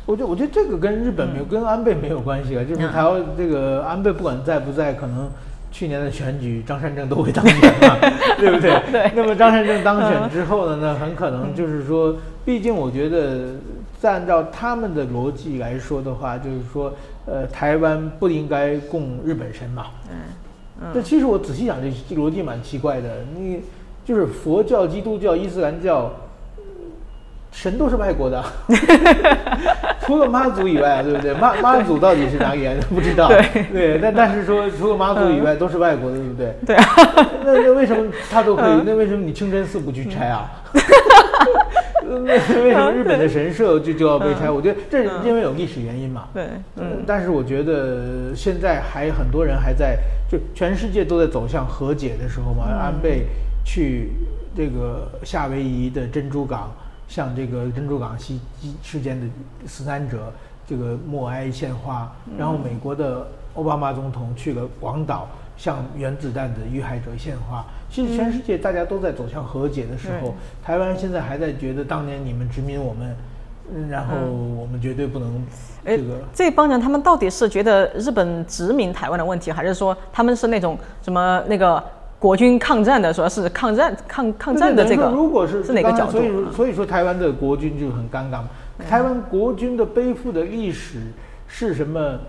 [0.06, 5.30] 我觉得我觉得这个跟日本没嗯有、跟安倍没有关系啊，就是台湾这个安倍不管在不在，可能
[5.72, 7.96] 去年的选举张善政都会当选嘛，
[8.38, 8.72] 对不对？
[8.92, 13.54] 对那么张善政当选之后呢，那很可能就是说，毕竟我觉得，
[14.02, 16.92] 再按照他们的逻辑来说的话，就是说，
[17.28, 19.86] 呃，台湾不应该供日本神嘛。
[20.10, 20.18] 嗯
[20.92, 23.08] 这其实我仔细想，这这逻辑蛮奇怪的。
[23.38, 23.62] 你
[24.04, 26.12] 就是佛教、基督教、伊斯兰教，
[27.52, 28.44] 神都是外国的，
[30.02, 31.36] 除了妈祖以外，对不对？
[31.36, 32.82] 妈妈祖到底是哪里来的？
[32.90, 33.28] 不知道。
[33.28, 36.56] 对对，但但是说除了妈祖以外都是外国的，对不对？
[36.66, 36.86] 对啊，
[37.46, 38.84] 那那为什么他都可嗯以？
[38.84, 40.50] 那为什么你清真寺不去拆啊？
[42.20, 44.50] 那为什么日本的神社就就要被拆？
[44.50, 46.28] 我觉得这是因为有历史原因嘛。
[46.34, 46.44] 对，
[46.76, 49.98] 嗯嗯，但是我觉得现在还很多人还在，
[50.30, 52.66] 就全世界都在走向和解的时候嘛。
[52.66, 53.26] 安倍
[53.64, 54.12] 去
[54.56, 56.72] 这个夏威夷的珍珠港，
[57.08, 59.26] 向这个珍珠港袭击事件的
[59.66, 60.32] 死难者
[60.68, 67.66] 这个默哀献花，然后美国的奥巴马总统去了广岛，向原子弹的遇害者献花。
[67.92, 73.16] 其实全世界大家都在走向和解的时候，对台湾现在还在觉得当年你们殖民我们，
[73.76, 74.16] 嗯然后
[74.58, 75.44] 我们绝对不能
[75.84, 76.18] 哎这个。
[76.34, 81.84] 这帮人他们到底是觉得日本殖民台湾的问题，还是说他们是那种什么那个
[82.18, 85.10] 国军抗战的，说是抗战抗抗战的这个？
[85.10, 86.52] 如果是是哪个角度？
[86.52, 88.48] 所以说台湾的国军就很尴尬嘛。
[88.90, 91.00] 台湾国军的背负的历史
[91.46, 92.20] 是什么？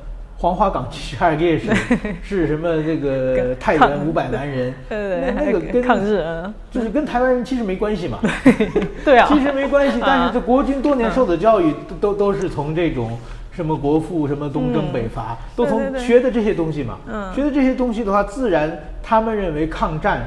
[0.43, 1.71] 黄花岗七十二烈士
[2.21, 2.83] 是什么？
[2.83, 8.19] 这个太原五百男人， 那那个，跟抗日，嗯，就是跟台湾人其实没关系嘛。
[9.07, 13.17] 对啊，其实没关系，但啊是这国军多年受的教育都都都是从这种
[13.53, 16.99] 什么国父、什么东征北伐，都从学的这些东西嘛。
[17.07, 20.23] 嗯学的这些东西的话，自然他们认为抗战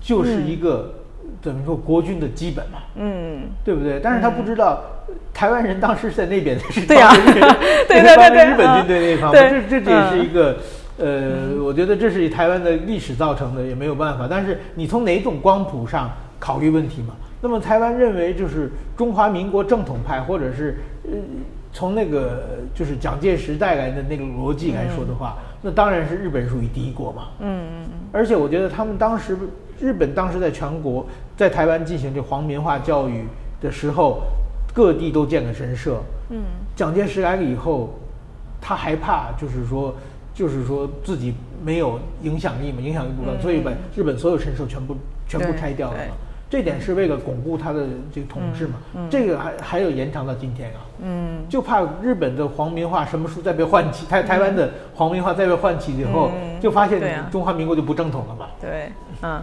[0.00, 0.92] 就是一个、
[1.40, 4.00] 怎么说国军的基本嘛，嗯，对不对？
[4.02, 4.82] 但是他不知道。
[5.32, 10.56] 台湾人当时在那边是对呀 帮着日对对对对日本军队那方面，对这这也是嗯一个，
[10.98, 14.26] 呃，我觉得这是台湾的历史造成的，也没有办法。
[14.28, 17.14] 但是你从哪种光谱上考虑问题嘛？
[17.40, 21.10] 那么台湾认为就是中华民国正统派，或者是呃
[21.72, 27.22] 从那个就是蒋介石带来的那个逻辑来说的话，那当然是日本属于敌国嘛。
[27.40, 29.36] 嗯嗯而且我觉得他们当时
[29.80, 31.04] 日本当时在全国
[31.36, 33.24] 在台湾进行这皇民化教育
[33.60, 34.22] 的时候，
[34.72, 36.00] 各地都建了神社。
[36.30, 36.42] 嗯
[36.74, 37.94] 蒋介石来了以后，
[38.60, 39.94] 他害怕就是说
[40.34, 44.96] 就是说自己没有影响力嘛，影响力不高，嗯所以把日本所有神社全部
[45.28, 46.14] 全部拆掉了嘛。
[46.48, 48.74] 这点是为了巩固他的这个统治嘛，
[49.10, 50.80] 这个还还有延长到今天啊。
[51.02, 58.46] 嗯，就怕日本的皇民化什么时候再被唤起，台台湾的皇民化再被唤起以后，嗯就发现中华民国就不正统了嘛。
[58.60, 59.42] 对，嗯。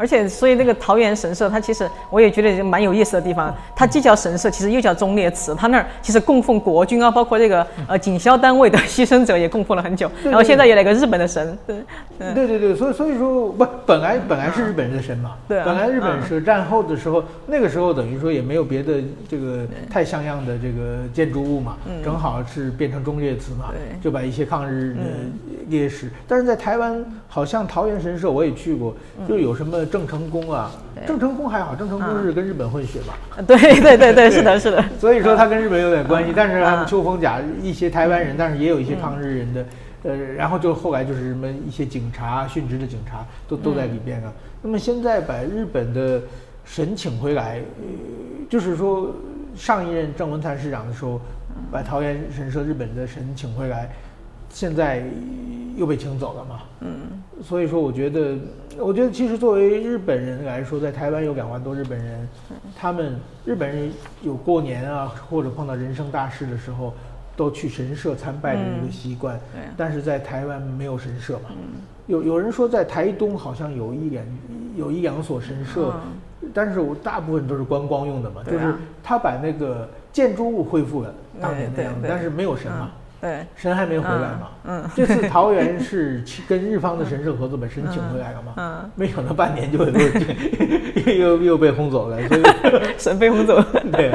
[0.00, 3.54] 而且，所以那个桃园神社，它其实我也觉得蛮有意思的地方。
[3.76, 5.54] 它既叫神社，其实又叫忠烈祠。
[5.54, 10.10] 它那儿其实供奉国军啊，包括这个呃警消单位的牺牲者也供奉了很久。
[10.22, 11.76] 对然后现在也来个日本的神，对，
[12.18, 18.94] 嗯对对对，所以所以说不，本来本来是日本人的神嘛，对啊本来日本是战后的时候，那个时候等于说也没有别的
[19.28, 23.66] 这个太像样的这个建筑物嘛，正好是变成忠烈祠嘛
[24.02, 25.00] 就把一些抗日的
[25.68, 28.94] 烈士，但是在台湾好像桃园神社我也去过，
[29.28, 30.70] 就有什么郑成功啊，
[31.06, 33.14] 郑成功还好，郑成功是跟日本混血嘛，
[33.46, 39.64] 对对对对，是的，是的， 所以说他跟日本有点关系，但是他们嗯秋风甲一些台湾人，但是也有一些抗日人的，
[40.04, 44.32] 呃，然后就后来就是什么一些警察殉职的警察都都在里边啊。
[44.62, 46.20] 那么现在把日本的
[46.64, 49.14] 神请回来，呃，就是说
[49.56, 51.20] 上一任郑文灿市长的时候，
[51.70, 53.90] 把桃园神社日本的神请回来，
[54.50, 55.02] 现在
[55.76, 56.60] 又被请走了嘛。
[56.80, 56.90] 嗯，
[57.42, 58.36] 所以说，我觉得，
[58.78, 62.28] 我觉得其实作为日本人来说，在台湾有两万多日本人，
[62.76, 63.90] 他们日本人
[64.22, 66.92] 有过年啊，或者碰到人生大事的时候，
[67.36, 69.38] 都去神社参拜的一个习惯。
[69.54, 71.50] 对啊但是在台湾没有神社嘛。
[72.06, 74.24] 有有人说在台东好像有一两
[74.76, 75.92] 有一两所神社，
[76.52, 82.90] 但是我大部分都是观光用的嘛，啊就是他把那个建筑物恢复了当年的样子，但是没有神嘛。
[83.20, 84.48] 对，神还没回来嘛？
[84.64, 84.90] 嗯嗯。
[84.96, 88.54] 这次桃园是去跟日方的神社合作，把神请回来了嘛？
[88.56, 89.78] 嗯没想到半年就
[91.06, 92.42] 又又又被轰走了，所以
[92.98, 93.66] 神被轰走了。
[93.92, 94.12] 对，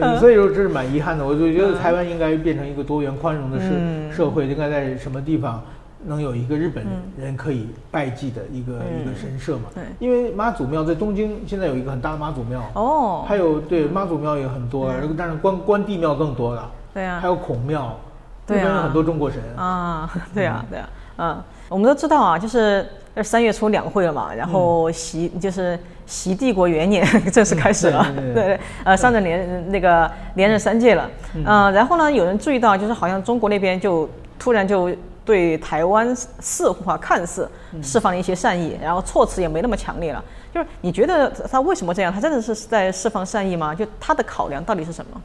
[0.00, 0.18] 嗯。
[0.18, 1.26] 所以说这是蛮遗憾的。
[1.26, 4.12] 我就觉得台湾应该变成一个多元宽容的社、嗯。
[4.12, 5.62] 社会，应该在什么地方
[6.04, 6.84] 能有一个日本
[7.18, 9.64] 人可以拜祭的一个、一个神社嘛？
[9.74, 9.82] 对。
[9.98, 17.18] 因为妈祖庙在东京现在有一个很大的妈祖庙，哦，还有对妈祖庙也很多了，但是关关帝庙更多了，对啊。
[17.20, 18.05] 还有孔庙，日
[18.46, 19.40] 对啊很多中国神。
[19.56, 22.86] 啊， 对啊，对啊，嗯，我们都知道啊，就是
[23.22, 37.50] 三月初两会了嘛，然后习就是习帝国元年 正式开始了，嗯对对对对，呃，上任连那个连任三届了，嗯，然后呢，有人注意到，就是好像中国那边就突然就对台湾似乎啊看似
[37.82, 40.22] 释放了一些善意，然后措辞也没那么强烈了。
[40.54, 42.12] 就是你觉得他为什么这样？
[42.12, 43.74] 他真的是在释放善意吗？
[43.74, 45.20] 就他的考量到底是什么？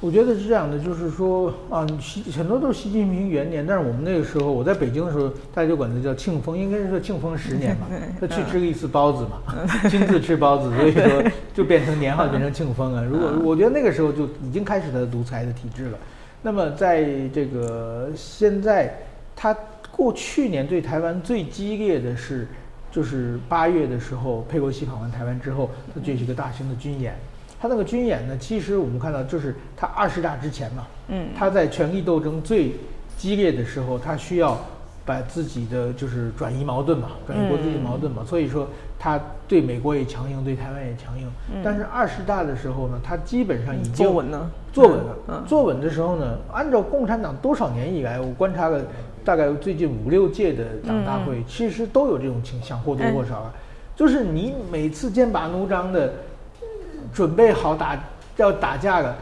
[0.00, 7.86] 我觉得是这样的，就是说啊，习很多都是习近平元年，但是我们那个时候我在北京的时候，大家就管它叫庆丰，应该是说庆丰十年吧，
[8.20, 9.40] 他去吃了一次包子嘛，
[9.88, 11.02] 亲自吃包子， 所以说
[11.54, 13.02] 就变成年号变成庆丰啊。
[13.02, 15.98] 如果我觉得那个时候就已经开始他的独裁的体制了。
[16.42, 18.94] 那么在这个现在，
[19.34, 19.56] 他
[19.90, 22.46] 过去年对台湾最激烈的是，
[22.92, 27.16] 就是八月的时候，佩洛西访问台湾之后，他举行一个大型的军演。
[27.60, 31.28] 他那个军演呢，其实我们看到，就是他二十大之前嘛，嗯。
[31.36, 32.72] 他在权力斗争最
[33.16, 34.58] 激烈的时候，他需要
[35.04, 41.26] 把自己的就是转移矛盾嘛，转移国际的矛盾嘛，所以说他对美国也强硬，对台湾也强硬。
[41.64, 44.50] 但是二十大的时候呢，他基本上已经坐稳了。
[44.72, 45.16] 坐稳了。
[45.28, 48.82] 嗯坐稳的时候呢，按照共产党多少年以来，我观察了
[49.24, 53.54] 大概最近五六届的党大会，其实都有这种倾向，或多或少啊。
[53.94, 56.12] 就是你每次剑拔弩张的
[57.16, 57.98] 准备好打
[58.36, 59.16] 要打架了，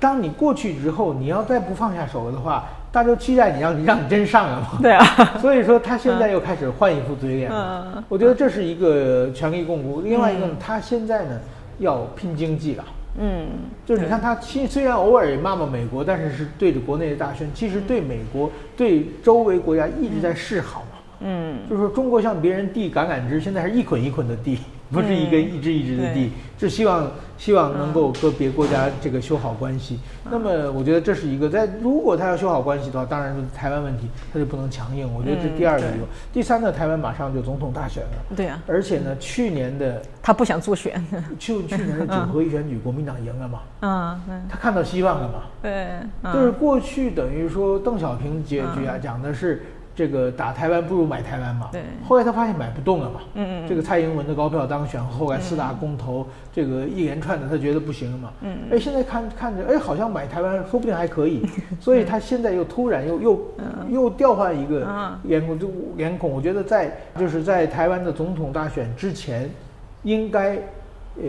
[0.00, 4.78] 当你过去之后，你要再不放下手了的话，大家都期待你让你让你真上了嘛。
[4.82, 5.04] 对啊，
[5.40, 7.92] 所以说他现在又开始换一副嘴脸了。
[7.94, 10.00] 嗯我觉得这是一个权力共舞。
[10.00, 11.38] 另外一个呢，他现在呢
[11.78, 12.84] 要拼经济了。
[13.20, 13.46] 嗯，
[13.86, 20.98] 就是你看他其虽然偶尔也骂骂美国，但是是对着国内的大选，其实对美国、对周围国家一直在示好嘛。
[21.20, 24.58] 嗯，就是说中国向别人递橄榄枝，现在是一捆一捆的递，
[24.90, 29.98] 不是一根一支一支的地，是希望希望能够跟别国家这个修好关系。
[30.30, 35.08] 那么我觉得这是一个在如果他要修好关系的话，当然是台湾问题，他就不能强硬。
[35.14, 36.04] 我觉得这是第二个理由。
[36.32, 38.36] 第三呢，台湾马上就总统大选了。
[38.36, 41.04] 对啊，而且呢，去年的他不想做选，
[41.38, 45.44] 去去年的九合一选举，国民党赢了嘛，嗯嗯，他看到希望了嘛。
[45.62, 45.86] 对，
[46.22, 49.62] 嗯就是过去等于说邓小平结局啊，讲的是
[49.98, 51.70] 这个打台湾不如买台湾嘛。
[51.72, 53.20] 对后来他发现买不动了嘛。
[53.34, 58.32] 嗯嗯嗯这个蔡英文的高票当选，后来四大公投，这个一连串的，他觉得不行了嘛。
[58.42, 61.44] 嗯哎，现在看看着，哎，好像买台湾说不定还可以，
[61.80, 63.40] 所以他现在又突然又又
[63.90, 66.30] 又调换一个嗯脸孔，就脸孔。
[66.30, 69.50] 我觉得在就是在台湾的总统大选之前，
[70.04, 70.54] 应该
[71.16, 71.24] 呃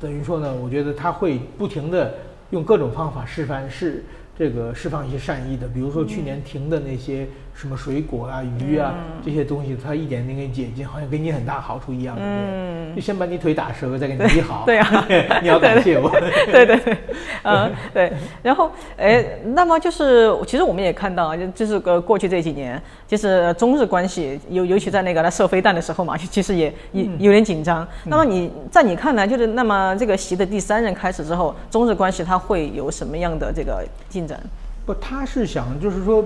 [0.00, 2.14] 等于说呢，我觉得他会不停的
[2.48, 4.02] 用各种方法示范是
[4.38, 12.96] 这个释放一些善意的，比如说去年停的那些什么水果啊、鱼啊这些东西，它一点点给你解禁，好像给你很大好处一样，对不对？
[12.96, 14.62] 就先把你腿打折，再给你医好。
[14.66, 15.06] 对啊，
[15.42, 16.10] 你要感谢我。
[16.50, 16.96] 对 对对，
[17.42, 18.12] 嗯，对。
[18.42, 27.86] 然后，哎，那么就是，其实我们也看到，就就是个过去这几年，就是中日关系，尤尤其在那个他射飞弹的时候嘛，其实也有有点紧张。
[28.06, 34.40] 那么你在你看来，就是那么这个习的第三任开始之后，中日关系它会有什么样的这个进展？
[34.86, 36.24] 不，他是想就是说，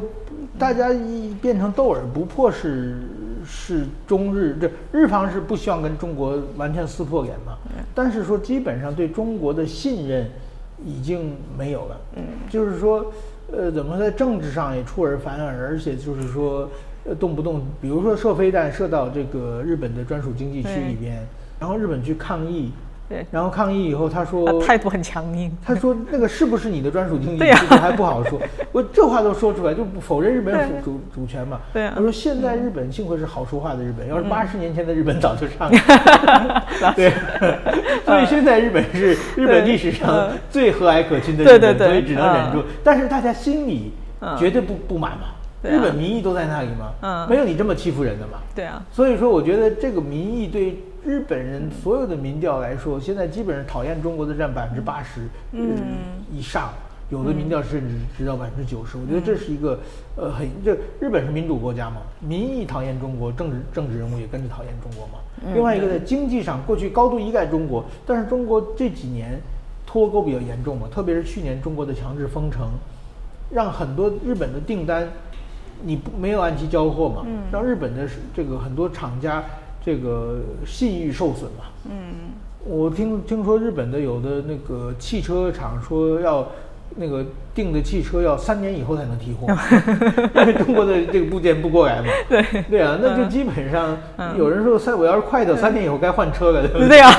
[0.58, 2.96] 大家一变成斗而不破是
[3.44, 7.58] 是中日这日方是不希望跟中国完全撕破脸嘛，
[7.94, 10.30] 但是说基本上对中国的信任
[10.84, 13.12] 已经没有了，嗯，就是说，
[13.52, 16.68] 呃，怎么在政治上也出尔反尔，而且就是说，
[17.04, 21.26] 呃，动不动比如说射飞弹射到这个日本的专属经济区里边，
[21.58, 22.72] 然后日本去抗议。
[23.14, 25.56] 对，然后抗议以后，他说态度很强硬。
[25.64, 28.40] 他说那个是不是你的专属经济对呀区还不好说。
[28.72, 30.82] 我这话都说出来，就不否认日本对。
[30.82, 31.60] 主主主权嘛。
[31.72, 31.92] 对啊。
[31.94, 36.64] 他说现在日本幸亏是好说话的日本，要是八十年前的日本早就上了。
[36.96, 37.12] 对，
[38.04, 41.86] 所以现在日本是日本历史上最和蔼可亲的日本，对对对。
[41.86, 42.64] 所以只能忍住。
[42.82, 44.36] 但是大家心里嗯。
[44.36, 45.28] 绝对不不满嘛。
[45.62, 47.28] 日本民意都在那里嘛，嗯。
[47.28, 48.38] 没有你这么欺负人的嘛。
[48.54, 55.76] 对啊，所以说，我觉得这个民意对日本人所有的民调来说，现在基本上讨厌中国的占百分之八十嗯
[56.32, 56.72] 以上，
[57.10, 58.96] 有的民调甚至直到百分之九十。
[58.96, 59.78] 我觉得这是一个
[60.16, 65.18] 呃很这日本是民主国家嘛，民意讨厌中国，政治政治人物也跟着讨厌中国嘛。
[65.52, 69.38] 另外一个在经济上，过去高度依赖中国，但是中国这几年
[69.86, 72.70] 脱钩比较严重嘛，特别是去年中国的强制封城，
[73.50, 75.06] 让很多日本的订单
[75.82, 79.44] 你不没有按期交货嘛，让日本的这个很多厂家
[79.84, 81.64] 这个信誉受损嘛。
[81.90, 82.32] 嗯，
[82.64, 86.46] 我听听说日本的有的那个汽车厂说要
[86.96, 89.46] 那个订的汽车要三年以后才能提货，
[90.40, 92.06] 因为中国的这个部件不过来嘛。
[92.28, 92.62] 对。
[92.70, 93.96] 对啊，那就基本上
[94.38, 96.88] 有人说三我要是快的三年以后该换车了，对不对？
[96.88, 97.10] 对啊，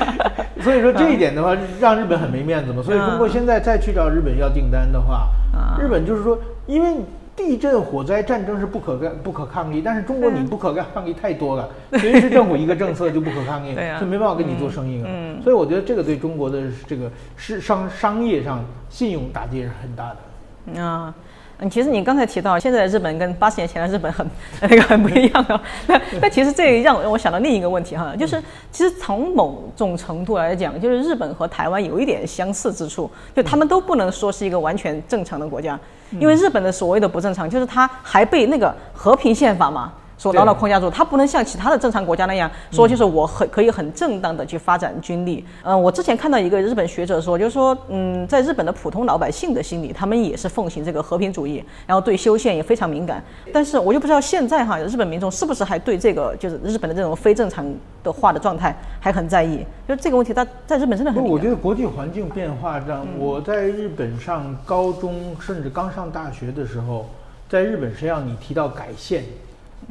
[0.62, 2.82] 所以说这一点的话，让日本很没面子嘛。
[2.82, 6.96] 所以中国现在再去找日本要订单的话，啊日本就是说，因为
[7.36, 11.68] 地震、火灾、战争是不可抗、不可抗力，但是中国你不可抗力太多了，
[12.00, 15.04] 随时政府一个政策就不可抗力，对啊所以没办法跟你做生意了。
[15.08, 20.80] 嗯嗯所以我觉得这个对中国的这个是商商业上信用打击是很大的。
[20.80, 21.14] 啊。
[21.58, 24.26] 嗯，其实你刚才提到，现在的日本跟八十年前的日本很
[24.60, 25.62] 那个 很不一样啊。
[25.88, 28.38] 那那其实这让我想到另一个问题哈，就是
[28.70, 35.80] 其实从某种程度来讲，就是日本和台湾有一点相似之处，就他们都不能说是一个完全正常的国家，
[36.12, 39.92] 因为日本的所谓的不正常，就是他还被那个和平宪法嘛。
[40.18, 45.44] 所牢牢框架住，他不能像其他的正常国家那样说，就是我很可以很正当的去发展军力。
[45.62, 53.22] 嗯、我之前看到一个日本学者说，就是说，嗯，在日本的普通老百姓的心里，他们也是奉行这个和平主义，然后对修宪也非常敏感。
[53.52, 57.66] 但是我就不知道现在哈，日本民众是不是还对这个就是日本的这种非正常
[58.02, 59.64] 的化的状态还很在意？
[59.86, 61.22] 就是这个问题，他在日本真的很。
[61.22, 67.06] 我觉得国际环境变化让嗯我在日本上高中，甚至刚上大学的时候，
[67.48, 69.22] 在日本实际上你提到改宪，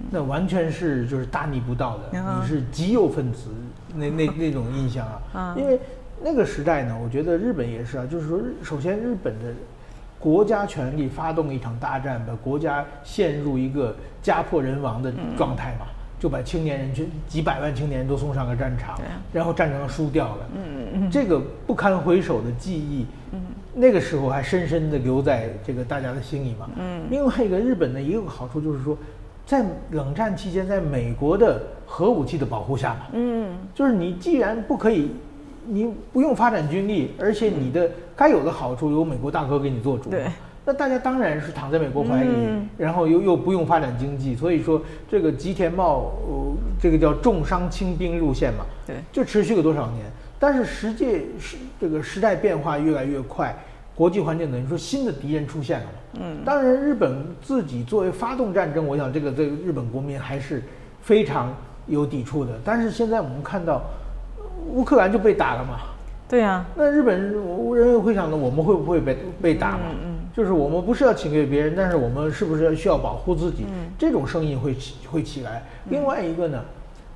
[0.10, 3.50] 那完全是就是大逆不道的，嗯你是极右分子
[3.96, 5.56] 那那 那种印象啊。
[5.58, 5.80] 因为
[6.24, 9.54] 那个时代呢，我觉得日本也是啊，就是说首先日本的
[10.20, 15.86] 国家权力发动一场大战，把国家陷入一个家破人亡的状态嘛。
[16.18, 18.98] 就把青年人去几百万青年人都送上了战场，
[19.34, 23.42] 然后战争输掉了，嗯嗯，这个不堪回首的记忆，嗯，
[23.76, 27.04] 那个时候还深深的留在这个大家的心里嘛，嗯。
[27.12, 28.98] 另外一个日本的一个好处就是说，
[29.46, 35.12] 在冷战期间，在美国的核武器的保护下嘛，嗯，就是你既然不可以，
[35.66, 40.26] 你不用发展军力，而且你的该有的好处由美国大哥给你做主，对。
[40.68, 42.68] 那大家当然是躺在美国怀里，嗯。
[42.76, 48.96] 然后又又不用发展经济，所以说这个吉田茂，呃，这个叫重伤轻兵路线嘛，对。
[49.12, 50.06] 就持续了多少年？
[50.40, 51.06] 但是实际
[51.40, 53.56] 是这个时代变化越来越快，
[53.96, 56.20] 国际环境等于说新的敌人出现了嘛。
[56.20, 60.62] 嗯，当然日本自己作为发动战争，我想这个这个日本国民还是
[61.02, 61.54] 非常
[61.88, 62.52] 有抵触的。
[62.64, 63.82] 但是现在我们看到
[64.70, 65.80] 乌克兰就被打了嘛，
[66.28, 69.84] 对啊，那日本人我人会想到我们会不会被被打嘛？
[70.04, 73.64] 嗯就是我们不是要侵略别人，但是我们是不是需要保护自己？
[73.70, 75.64] 嗯这种声音会起会起来。
[75.90, 76.62] 另外一个呢，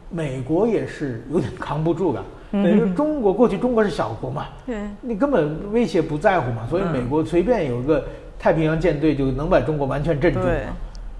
[0.09, 2.23] 美国也是有点扛不住了。
[2.51, 8.03] 嗯等于说中国过去中国是小国嘛，对，你根本威胁不在乎嘛，所以美国随便有个
[8.39, 10.39] 太平洋舰队就能把中国完全镇住。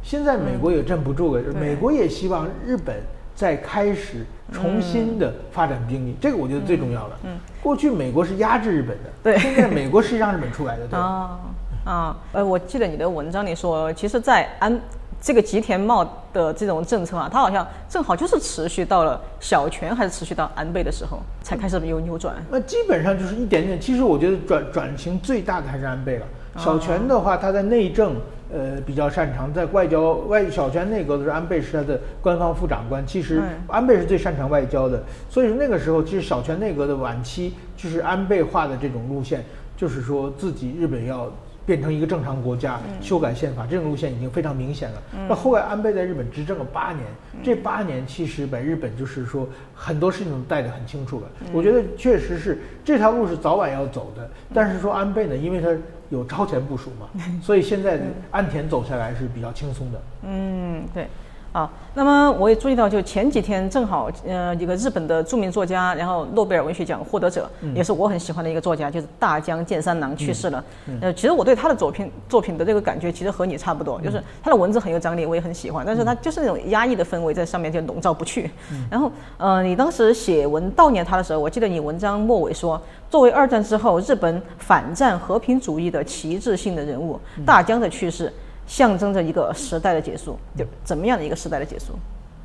[0.01, 2.95] 现在美国也镇不住了，美国也希望日本
[3.35, 7.19] 再开始重新的发展兵力，这个我觉得最重要了。
[7.25, 9.37] 嗯，过去美国是压制日本的，对。
[9.37, 10.97] 现在美国是让日本出来的，对？
[10.97, 11.39] 啊
[11.85, 14.79] 啊，呃，我记得你的文章里说，其实，在安
[15.21, 22.33] 这个吉田茂的这种政策啊，它好像正好就是持续到了小泉还是持续到安倍的时候才开始有扭转。
[22.49, 23.79] 那基本上就是一点点。
[23.79, 26.25] 其实我觉得转转型最大的还是安倍了。
[26.57, 28.15] 小泉的话，他在内政
[28.51, 33.05] 呃比较擅长，在外交外小泉内阁的时候，安倍是他的官方副长官。
[33.05, 39.43] 其实安倍是最擅长外交的，所以说那个时候其实小泉内阁的晚期就是安倍化的这种路线，
[39.75, 41.29] 就是说自己日本要。
[41.65, 45.01] 变成一个正常国家，修改宪法，这种路线已经非常明显了。
[45.27, 47.05] 那后来安倍在日本执政了八年，
[47.43, 51.27] 这八年其实把日本就是说很多事情都带得很清楚了。
[51.53, 55.69] 我觉得确实是这条路是早晚要走的，但是说安倍呢，因为他
[56.09, 57.07] 有超前部署嘛，
[57.41, 57.99] 所以现在
[58.31, 60.01] 安田走下来是比较轻松的。
[60.23, 61.07] 嗯，对。
[61.51, 70.63] 啊，那么我也注意到，就前几天正好，呃，一个日本的著名作家，然后诺贝尔文学奖获得者，也是我很喜欢的一个作家，就是大江健三郎去世了。
[71.01, 78.51] 呃，其实我对他的作品作品的这个感觉，其实和你差不多，就是他的文字很有张力，我也很喜欢，但是他就是那种压抑的氛围在上面就笼罩不去。
[78.91, 82.79] 然后，呃，你当时写文悼念他的时候，我记得你文章末尾说，
[83.09, 88.31] 作为二战之后日本反战和平主义的旗帜性的人物，大江的去世。
[88.69, 91.93] 象征着一个时代的结束，就怎么样的一个时代的结束？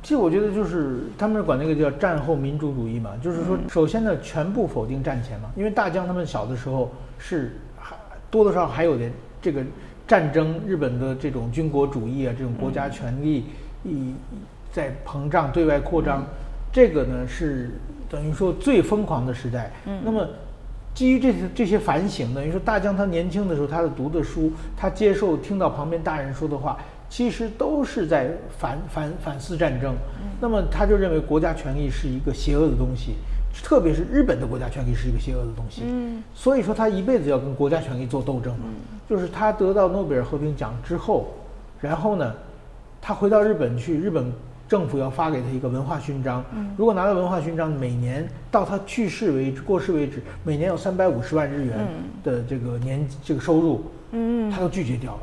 [0.01, 7.95] 其实我觉得就是他们管那个叫战后民主主义嘛，就是说首先呢全部否定战前嘛，因为大江他们小的时候是还
[8.31, 9.63] 多多少少还有点这个
[10.07, 13.45] 战争，日本的这种军国主义啊，这种国家权力
[13.83, 14.15] 一
[14.71, 16.25] 在膨胀对外扩张，
[16.73, 17.69] 这个呢是
[18.09, 19.71] 等于说最疯狂的时代。
[19.85, 20.27] 嗯，那么。
[20.95, 26.77] 基于这些这些反省，等于说大江他年轻的时候，他的读的书，他接受听到旁边大人说的话，
[27.09, 29.93] 其实都是在反反反思战争。
[30.39, 33.15] 那么他就认为国家权力是一个邪恶的东西，
[33.61, 35.81] 特别是日本的国家权力是一个邪恶的东西。
[35.85, 38.55] 嗯，所以说他一辈子要跟国家权力做斗争。
[38.63, 38.75] 嗯，
[39.09, 41.27] 就是他得到诺贝尔和平奖之后，
[41.81, 42.33] 然后呢，
[43.01, 44.31] 他回到日本去，日本。
[44.67, 46.43] 政府要发给他一个文化勋章，
[46.75, 51.77] 如果拿到文化勋章，每年到他去世为止、过世为止，每年有三百五十万日元
[52.23, 55.19] 的这个年这个收入，嗯，他都拒绝掉了。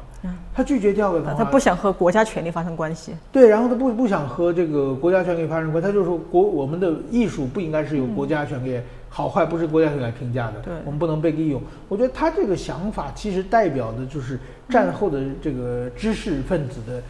[0.55, 3.13] 他拒绝掉了，他不想和国家权力发生关系。
[3.33, 8.79] 对，然后他不不想和这个国家权力发生关系，他就说国我们的艺术不应该是由国家权力
[9.09, 11.61] 好坏不是国家权力来评价的，对，我们不能被利用。
[11.89, 14.39] 我觉得他这个想法其实代表的就是
[14.69, 17.03] 战后的这个知识分子的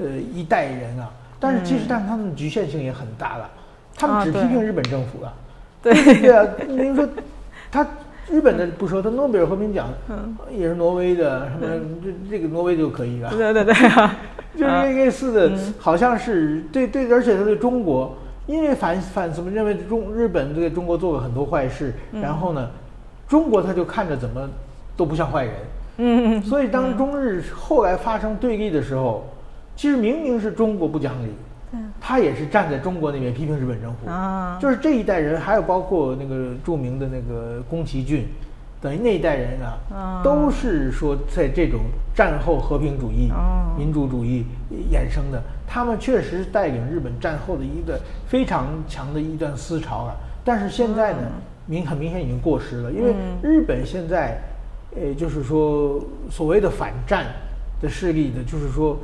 [0.00, 1.10] 呃一代人啊。
[1.40, 3.50] 但是其实，但是他们的局限性也很大了，
[3.96, 5.32] 他们只批评日本政府了。
[5.82, 5.92] 对。
[6.20, 7.08] 对啊，您说
[7.72, 7.86] 他
[8.28, 9.88] 日本的不说，他诺贝尔和平奖
[10.52, 11.66] 也是挪威的，什么
[12.04, 13.30] 这这个挪威就可以了。
[13.30, 14.16] 对 对对 啊，
[14.54, 18.14] 就是类似的，好像是对对，而且他对中国，
[18.46, 22.68] 因为反反怎么认为中日本对中国做了很多坏事，然后呢，
[23.26, 24.46] 中国他就看着怎么
[24.96, 25.54] 都不像坏人。
[25.96, 29.24] 嗯，所以当中日后来发生对立的时候。
[29.80, 31.30] 其实明明是中国不讲理，
[31.98, 34.58] 他也是站在中国那边批评日本政府啊。
[34.60, 38.26] 就是这一代人，还有包括那个著名的那个宫崎骏，
[38.78, 39.58] 等于那一代人
[39.90, 41.80] 啊，都是说在这种
[42.14, 43.32] 战后和平主义、
[43.78, 44.44] 民主主义
[44.92, 45.42] 衍生的。
[45.66, 50.14] 他们确实带领日本战后的一个非常强的一段思潮啊。
[50.44, 51.20] 但是现在呢，
[51.64, 54.38] 明很明显已经过时了，因为日本现在，
[54.94, 55.98] 呃，就是说
[56.30, 57.24] 所谓的反战
[57.80, 58.94] 的势力的，就是说。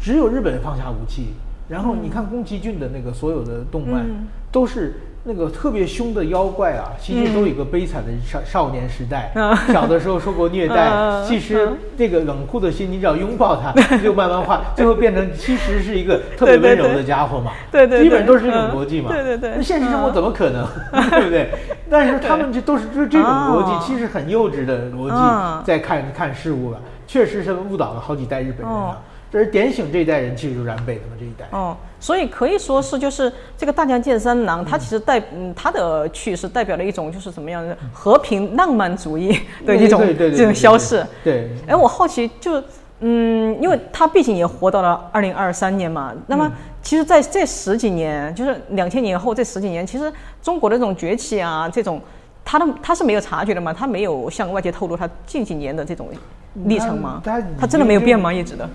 [0.00, 1.34] 只有日本放下武器，
[1.68, 4.04] 然后你看宫崎骏的那个所有的动漫，
[4.50, 4.94] 都是
[5.24, 9.32] 那个特别凶的妖怪啊，其实都有一个悲惨的少少年时代，
[9.72, 10.90] 小的时候受过虐待，
[11.24, 20.66] 其实这个冷酷的心，你只要拥抱他， 就慢慢化，最后变成其实是一个特别温柔的家伙嘛， 对对，基本都是这种逻辑嘛，对对对，那现实生活怎么可能，
[21.10, 21.50] 对不对？
[21.88, 28.98] 但是他们这都是这这种逻辑，其实很幼稚的逻辑，在看看事物了，确实是误导了好几代日本人啊。
[29.32, 31.46] 这是点醒这一代人，其实就是安倍他们这一代。
[31.56, 41.02] 哦，所以可以说是，就是这个大江健三郎，他其实代，嗯，他的去世代表了一种就是怎么样的和平浪漫主义的一种这种消逝。
[41.24, 41.48] 对。
[41.66, 42.62] 哎，我好奇，就，
[43.00, 46.52] 嗯，因为他毕竟也活到了二零二三年嘛，那么
[46.82, 50.12] 其实在这十几年，就是两千年后这十几年，其实
[50.42, 51.98] 中国的这种崛起啊，这种，
[52.44, 56.08] 他的他是没有察觉的嘛，他没有向外界透露他近几年的这种
[56.66, 57.20] 历程吗？
[57.24, 58.32] 他他真的没有变吗？
[58.32, 58.68] 一直的。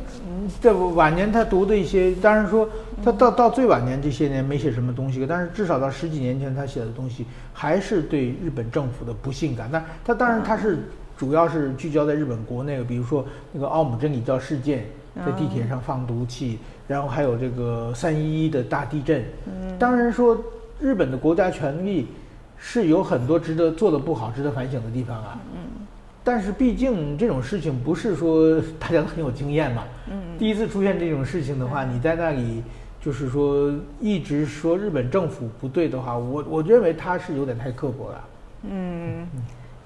[0.61, 2.67] 这晚年他读的一些，当然说
[3.03, 9.69] 他到到最晚年这些年没写什么东西，但是至少到十几年前他写的东西还是对日本政府的不信感。
[9.71, 10.80] 但他当然他是
[11.17, 14.86] 主要是聚焦在日本国内，比如说那个奥姆真理教事件，
[15.25, 16.57] 在地铁上放毒气，
[16.88, 19.25] 然后还有这个三一一的大地震。
[19.78, 20.38] 当然说
[20.80, 22.07] 日本的国家权力
[22.57, 25.38] 是有很多值得做的不好、值得反省的地方啊。
[26.28, 29.86] 但是毕竟这种事情不是说大家都很有经验嘛。
[30.11, 30.38] 嗯。
[30.38, 32.61] 第一次出现这种事情的话，你在那里
[32.99, 38.23] 就是说一直说日本政府不对的话，我我认为他是有点太刻薄了。
[38.63, 39.25] 嗯。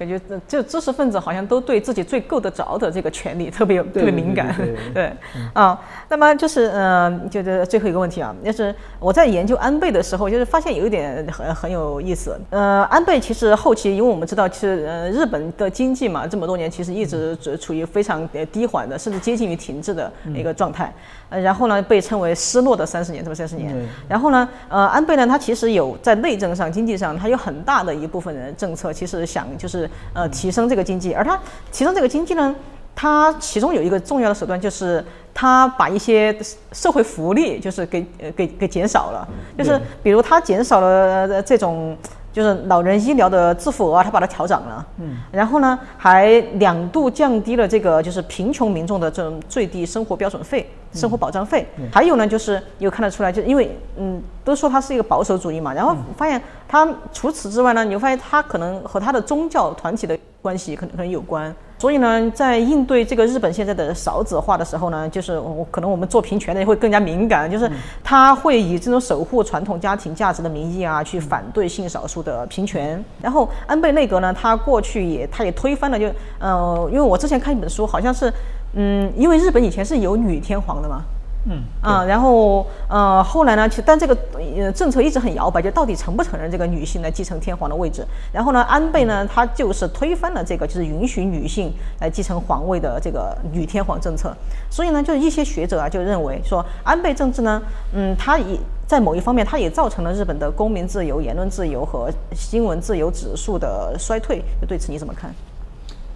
[0.02, 4.56] 感觉这知识分子好像都对自己最够得着的这个权利特别特别敏感，
[4.95, 5.14] 对
[5.54, 5.80] 啊。
[6.10, 12.36] 那么就是嗯，就是最后一个问题啊，就是我在研究安倍的时候，就是发现有一点很很有意思。
[12.49, 20.91] 呃，安倍其实后期，因为我们知道，其实呃日本的经济嘛，这么多年其实一直处于非常低缓的，甚至接近于停滞的一个状态。
[21.30, 23.72] 呃，然后呢，被称为失落的三十年，这么三十年。
[24.10, 31.14] 然后呢，呃，安倍呢，他其实有在内政上、经济上，他有很大的一部分人政策，其实想就是呃提升这个经济。
[31.14, 31.39] 而它
[31.72, 32.56] 提升这个经济呢，
[32.96, 36.38] 它其中有一个重要的手段，就是他把一些
[36.72, 39.28] 社会福利就是给呃给给减少了，
[39.58, 41.98] 就是比如他减少了这种。
[42.32, 61.54] 就是老人医疗的自付额，他把它调涨了，嗯，然后呢，还两度降低了这个就是贫穷民众的这种最低生活标准费、生活保障费，还有呢，就是有看得出来，就因为嗯，都说他是一个保守主义嘛，然后发现他除此之外呢，你会发现他可能和他的宗教团体的关系可能可能有关。
[61.82, 67.68] 所以呢，在应对这个日本现在的少子化的时候呢，就是我可能我们做平权的会更加敏感，就是
[68.04, 73.04] 他会以这种守护传统家庭价值的名义啊，去反对性少数的平权。
[73.20, 76.06] 然后安倍内阁呢，他过去也他也推翻了，就
[76.38, 78.32] 呃，因为我之前看一本书，好像是
[78.76, 81.02] 嗯，因为日本以前是有女天皇的嘛。
[81.46, 84.16] 嗯啊，然后呃，后来呢，其实但这个
[84.60, 88.06] 呃政策一直很摇摆，就到底承不承认这个女性来继承天皇的位置？
[88.32, 94.32] 然后呢，安倍呢，他就是推翻了这个，就是允许女性来继承皇位的这个女天皇政策。
[94.70, 97.60] 所以呢，就是一些学者啊，就认为说安倍政治呢，
[97.94, 104.44] 嗯，它也在某一方面，它也造成了日本的公民自由、言论自由和新闻自由指数的衰退。
[104.68, 105.34] 对此你怎么看？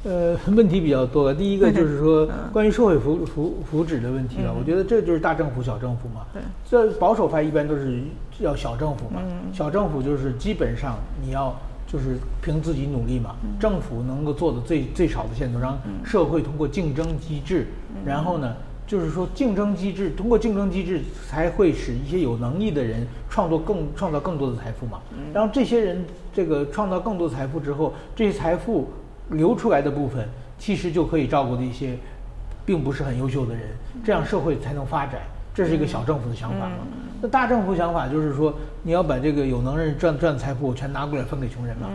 [0.06, 1.34] 呃，问题比较多。
[1.34, 4.54] 第一个就是说，关于社会福福福祉的问题了。
[4.56, 6.28] 我觉得这就是大政府、小政府嘛。
[6.64, 8.02] 这保守派一般都是
[8.40, 9.20] 要小政府嘛。
[9.52, 11.56] 小政府就是基本上你要
[11.88, 13.36] 就是凭自己努力嘛。
[13.60, 17.66] 政府能够做的最最少的限度，让社会通过竞争机制，
[18.06, 25.02] 然后呢，就是说竞争机制通过竞争机制才会使一些有能力的人创作更创造更多的财富嘛。
[25.34, 28.88] 然后这些人这个创造更多财富之后，这些财富。
[29.30, 31.98] 流出来的部分，其实就可以照顾的一些，
[32.66, 33.64] 并不是很优秀的人，
[34.04, 35.22] 这样社会才能发展。
[35.54, 36.80] 这是一个小政府的想法嘛？
[37.22, 38.54] 那大政府想法就是说，
[38.84, 41.88] 你要把这个有能人赚赚财富全拿过来分给穷人嘛？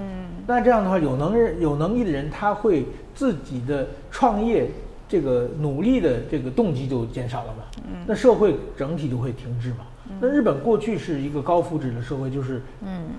[0.46, 4.70] 那这样的话，有能人有能力的人，他会自己的创业
[5.06, 7.64] 这个努力的这个动机就减少了嘛？
[8.06, 9.80] 那社会整体就会停滞嘛？
[10.20, 12.62] 那日本过去是一个高福祉的社会，就是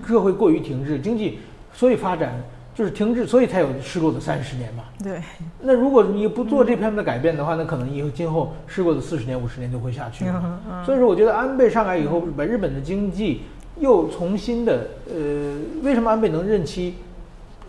[0.04, 1.38] 社会过于停滞，经济
[1.72, 2.34] 所以发展。
[2.74, 4.84] 就是停滞，所以才有失落的三十年嘛。
[5.02, 5.20] 对。
[5.60, 10.24] 那如果你不做这片的改变的话，那可能以后今后失落的四十年、五十年就会下去。
[10.84, 13.42] 所以说，我觉得安倍上来以后，把日本的经济
[13.78, 16.94] 又重新的呃，为什么安倍能任期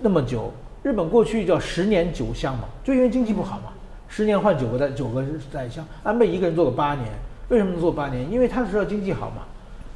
[0.01, 0.51] 那么久？
[0.83, 3.71] 日本过去叫十年九相嘛，就因为经济不好嘛，
[4.07, 5.85] 十年换九个代九个宰相。
[6.03, 7.07] 安倍一个人做了八年，
[7.49, 8.29] 为什么能做八年？
[8.31, 9.43] 因为他知道经济好嘛。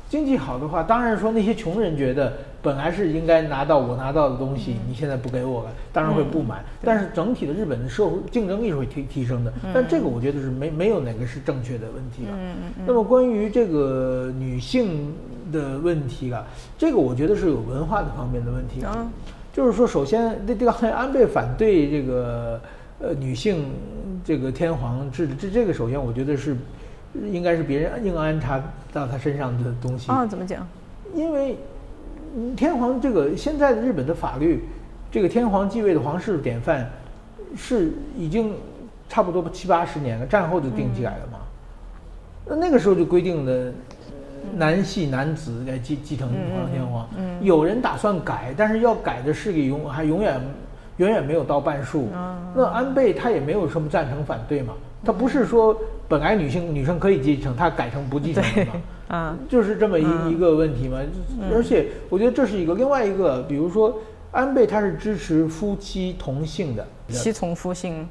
[0.09, 2.33] 经济好的话，当然说那些穷人觉得。
[2.59, 6.65] 本来是应该拿到我拿到的东西，你现在不给我了，当然会不满。
[6.83, 9.53] 但是整体的日本的社会竞争力是会提提升的。
[9.73, 12.37] 但这个我觉得是没没有哪个是正确的问题了。
[12.85, 15.13] 那么关于这个女性
[15.49, 16.45] 的问题啊，
[16.77, 19.07] 这个我觉得是有文化的方面的问题啊。
[19.53, 22.59] 就是说，首先这这个安倍反对这个
[22.99, 23.65] 呃女性
[24.25, 26.57] 这个天皇制，这这个首先我觉得是
[27.31, 28.61] 应该是别人硬安插
[28.93, 30.11] 到他身上的东西。
[30.11, 30.67] 啊，怎么讲？
[31.13, 31.57] 因为。
[32.55, 34.63] 天皇这个现在的日本的法律，
[35.09, 36.87] 这个天皇继位的皇室典范，
[37.55, 38.53] 是已经
[39.09, 41.39] 差不多七八十年了，战后就定起来了嘛。
[42.45, 43.73] 那那个时候就规定的
[44.53, 47.07] 男系男子来继继承皇上天皇。
[47.41, 50.39] 有人打算改，但是要改的势力永还永远
[50.97, 52.09] 远远没有到半数。
[52.53, 55.75] 那安倍他也没有什么赞成反对嘛，他不是说
[56.07, 58.73] 本来女性女生可以继承，她改成不继承嘛。
[59.07, 60.99] 啊，就是这么一一个问题嘛，
[61.53, 63.97] 而且我觉得这是一个另外一个，比如说
[64.31, 68.05] 安倍他是支持夫妻同姓的，妻从夫姓，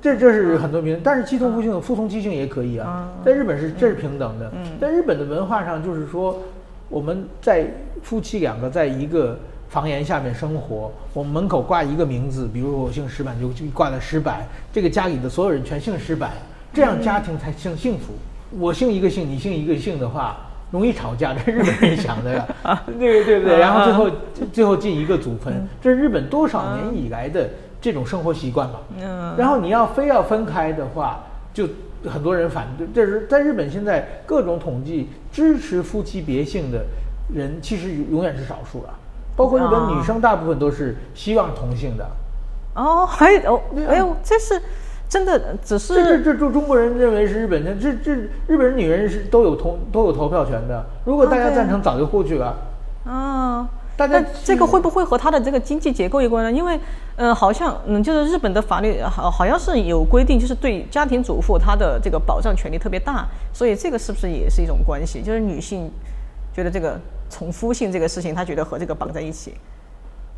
[0.00, 4.50] 这这是很多名，但是妻从夫姓，夫从妻姓也可以啊，在日本是这是平等的，
[4.80, 6.40] 在日本的文化上就是说，
[6.88, 7.66] 我们在
[8.02, 9.38] 夫妻两个在一个
[9.68, 16.30] 房檐下面生活，我们门口挂一个名字，比如我姓石板就就挂在石板，这个家里的所有人全姓石板，
[16.72, 18.12] 这样家庭才幸幸福。
[18.58, 20.36] 我姓一个姓，你姓一个姓的话，
[20.70, 21.34] 容易吵架。
[21.34, 22.46] 这日本人想的呀，
[22.98, 23.58] 对对不对？
[23.58, 24.10] 然后最后
[24.52, 27.50] 最后进一个祖坟，这是日本多少年以来的
[27.80, 28.76] 这种生活习惯嘛。
[28.98, 29.34] 嗯。
[29.36, 31.68] 然后你要非要分开的话，就
[32.06, 32.86] 很多人反对。
[32.94, 36.84] 这是在日本现在各种统计支持夫妻别姓的
[37.34, 38.94] 人，其实永远是少数了。
[39.36, 42.06] 包括日本女生大部分都是希望同性的。
[42.74, 44.60] 哦，还有，哎呦，这是。
[45.08, 48.12] 真的只是这这这中国人认为是日本人，这这
[48.46, 50.84] 日本人女人是都有投都有投票权的。
[51.06, 52.54] 如果大家赞成，早就过去了。
[53.06, 56.52] 啊，大家这个会不会和他的这个经济结构有关呢？
[56.52, 56.78] 因为，
[57.16, 65.22] 嗯，好像嗯，就是日本的法律好好像是有规定，就是对家庭主妇她的这个保障权利特别大，所以这个是不是也是一种关系？
[65.22, 65.90] 就是女性
[66.54, 67.00] 觉得这个
[67.30, 69.54] 从夫性这个事情，她觉得和这个绑在一起。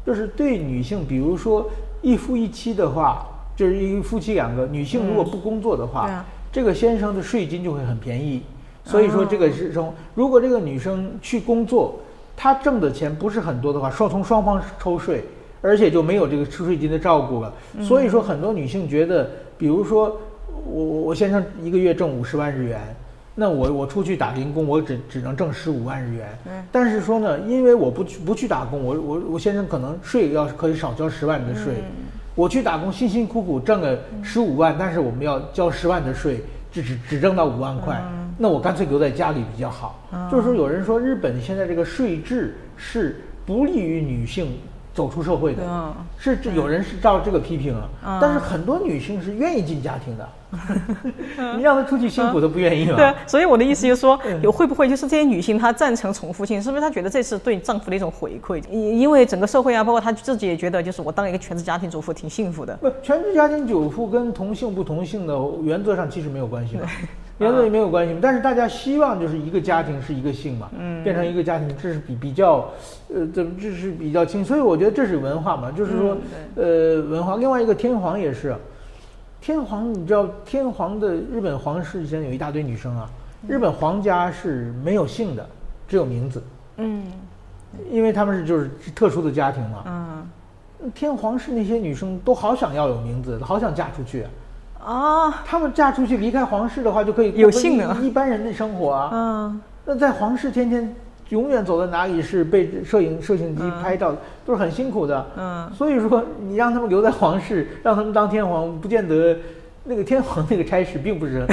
[0.07, 1.69] 就是对女性，比如说
[2.03, 3.27] 一夫一妻的话。
[3.61, 8.43] 就是一夫妻两个女性如果不工作的话，这个先生的税金就会很便宜。
[8.87, 12.01] 所以说这个是从如果这个女生去工作，
[12.35, 15.23] 她挣的钱不是很多的话，双从双方抽税，
[15.61, 17.53] 而且就没有这个吃税金的照顾了。
[17.83, 20.19] 所以说很多女性觉得，比如说
[20.65, 22.81] 我我我先生一个月挣五十万日元，
[23.35, 26.27] 那我我出去打零工，我只只能挣十五万日元。
[26.73, 31.75] 但是说呢，因为我不去不去打工，我我我先生可能税要可以少交十万的税。
[32.35, 38.03] 我去打工，辛辛苦苦挣了十五万，但是我们要交十万的税，只只只挣到五万块，
[38.39, 39.99] 那我干脆留在家里比较好。
[40.31, 44.53] 就是说，有人说日本现在这个税制是不利于女性。
[44.93, 47.73] 走出社会的，是这有人是照这个批评
[48.03, 50.29] 啊，但是很多女性是愿意进家庭的，
[51.57, 52.97] 你让她出去辛苦都不愿意嘛。
[52.97, 58.63] 对，所以我的意思就是说， 有会不会就是这些女性她赞成重复性，是不是她觉得这是对丈夫的一种回馈？
[58.71, 62.77] 因因为整个社会啊，包括她自己也觉得，就是我当一个全职家庭主妇挺幸福的。
[62.77, 66.85] 不，全职家庭主妇跟同性不同性的原则上其实没有关系的。
[67.41, 72.69] 原则也没有关系但是大家希望就是一个家庭是一个姓嘛，嗯，变成一个家庭，这是比比较，
[73.09, 76.19] 呃，怎么这是比较轻，所以我觉得这是文化嘛，就是说，
[76.57, 77.37] 呃，文化。
[77.37, 78.55] 另外一个天皇也是，
[79.41, 83.09] 天皇你知道天皇的日本皇室以前有一大堆女生啊，
[83.49, 85.47] 日本皇家是没有姓的，
[85.89, 86.43] 只有名字，
[86.77, 87.05] 嗯，
[87.91, 94.27] 因为他们是就是特殊的家庭嘛，嗯，天皇室那些女生都好想要有名字，好想嫁出去。
[94.79, 99.11] 啊，他们嫁出去离开皇室的话，就可以有姓一般人的生活啊。
[99.13, 100.95] 嗯，那在皇室天天
[101.31, 104.15] 永远走到哪里是被摄影摄像机拍照，
[104.45, 105.27] 都是很辛苦的。
[105.37, 109.37] 嗯，所以说你让他们留在皇室， 让他们当天皇，不见得
[109.85, 111.45] 那个天皇那个差事并不是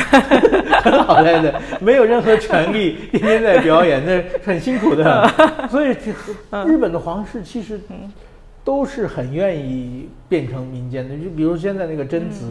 [0.84, 5.28] 很 好来的，没有任何权利， 天天在表演，那很辛苦的。
[5.70, 5.96] 所以
[6.66, 7.80] 日本的皇室其实
[8.64, 12.46] 都是很愿意变成民间的，就比如现在那个贞子。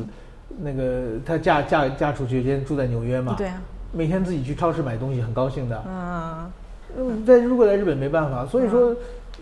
[0.58, 3.34] 那个她嫁嫁嫁出去，现在住在纽约嘛？
[3.36, 3.60] 对啊。
[3.92, 5.84] 每天自己去超市买东西，很高兴的。
[5.86, 6.50] 嗯。
[6.98, 8.94] 嗯，在如果在日本没办法，所以说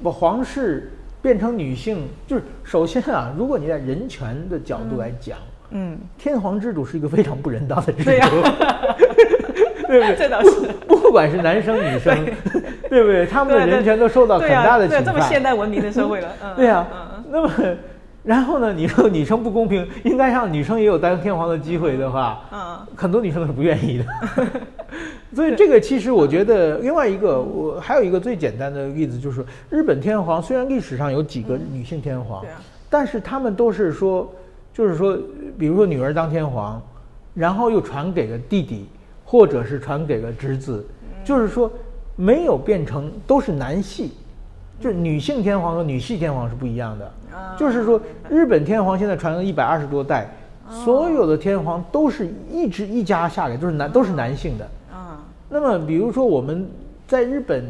[0.02, 0.90] 把皇室
[1.22, 5.38] 变成女性，就是首先啊，如果你在人权的角度来讲，
[5.70, 8.10] 嗯，天皇制度是一个非常不人道的制度。
[9.86, 10.16] 对不对？
[10.16, 10.50] 这倒是。
[10.88, 12.16] 不管是男生女生，
[12.88, 13.26] 对不对？
[13.26, 15.04] 他们的人权都受到很大的侵犯。
[15.04, 16.28] 这么现代文明的社会了。
[16.56, 16.86] 对呀。
[16.92, 17.24] 嗯。
[17.30, 17.50] 那么。
[18.24, 18.72] 然后呢？
[18.72, 24.04] 你说女生不公平，应该让女生也有当天皇的机会的话，嗯，很多女生都是不愿意的。
[25.34, 32.42] 所以这个其实我觉得，另外一个我还有一个最简单的例子，就是日本天皇虽然历史上有几个女性天皇，
[32.88, 34.32] 但是他们都是说，
[34.72, 35.18] 就是说，
[35.58, 36.80] 比如说女儿当天皇，
[37.34, 38.86] 然后又传给了弟弟，
[39.22, 40.82] 或者是传给了侄子，
[41.22, 41.70] 就是说
[42.16, 44.12] 没有变成都是男系。
[44.84, 47.10] 就是女性天皇和女系天皇是不一样的，
[47.56, 50.28] 就是说日本天皇现在传了一百二十多代，
[50.68, 54.68] 所有的天皇都是一直一家下来，都是男都是男性的。
[54.92, 56.68] 啊，那么比如说我们
[57.08, 57.64] 在日本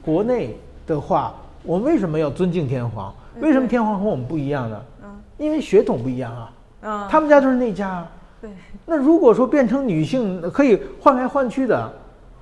[0.00, 0.56] 国内
[0.86, 3.12] 的话，我们为什么要尊敬天皇？
[3.40, 4.80] 为什么天皇和我们不一样呢？
[5.02, 5.08] 嗯，
[5.38, 6.52] 因为血统不一样啊。
[6.82, 8.06] 啊，他们家就是那家。
[8.40, 8.48] 对。
[8.86, 11.92] 那如果说变成女性可以换来换去的，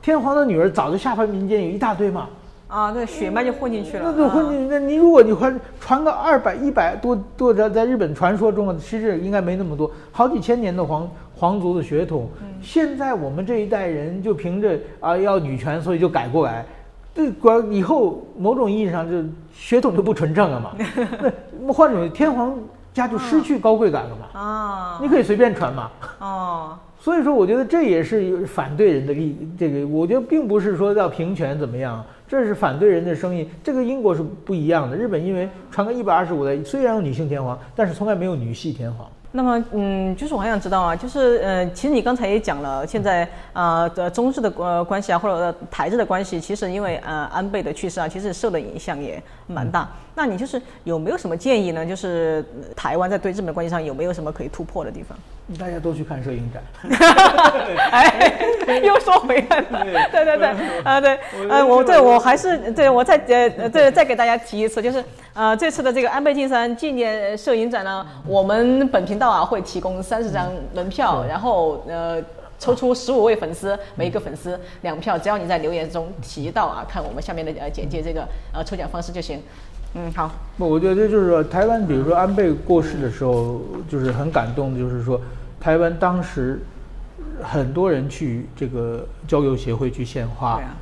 [0.03, 2.29] 天皇的女儿早就下凡民间有一大堆嘛。
[2.69, 4.05] 啊，那，血脉就混进去了。
[4.05, 12.29] 那就混进，那你如果你传传个二百、一百多多在在日本传说中啊，其实应该没那么多，好几千年的皇皇族的血统。
[12.61, 16.67] 现在我们这一代人就凭着啊要女权，所以就改过来，
[17.15, 20.73] 这管以后某种意义上就血统就不纯正了嘛。
[21.63, 22.55] 那换种天皇
[22.93, 24.39] 家就失去高贵感了嘛。
[24.39, 25.91] 啊，你可以随便传嘛。
[26.19, 26.79] 哦。
[27.01, 32.05] 所以说，我觉得这也是反对人的利，这个我觉得并不是说要平权怎么样。
[32.29, 34.95] 这是反对人的声音，这个英国是不一样的。
[34.95, 39.11] 日本因为传个一百二十五代，虽然有女性天皇，但是从来没有女系天皇。
[39.31, 49.89] 那么，嗯，就是我还想知道啊，就是呃，其实你刚才也讲了，现在啊的中日的呃关系啊，或者台日的关系，其实因为呃安倍的去世啊，其实受的影响也蛮大。
[50.19, 51.87] 那你就是有没有什么建议呢？
[51.87, 55.17] 就是呃台湾在对日本关系上有没有什么可以突破的地方？
[55.57, 56.61] 大家都去看摄影展。
[57.93, 60.49] 哎，又说回来了， 对对对，
[60.83, 61.17] 啊对，
[61.49, 65.05] 呃，我对我还是对我再呃呃对再给大家提一次，就是
[65.35, 72.21] 呃这次的这个安倍晋三纪念摄影展呢，我们本频道啊会提供三十张门票，然后呃。
[72.61, 79.41] 抽出十五位粉丝，每一个粉丝两票，只要你在留言中提到啊，看我们下面的呃简介这个呃抽奖方式就行。
[79.95, 85.21] 嗯，好，不，我觉得就是说，台湾，比如说安倍过世的时候，就是很感动的，就是说，
[85.59, 86.61] 台湾当时
[87.43, 90.77] 很多人去这个交流协会去献花，啊，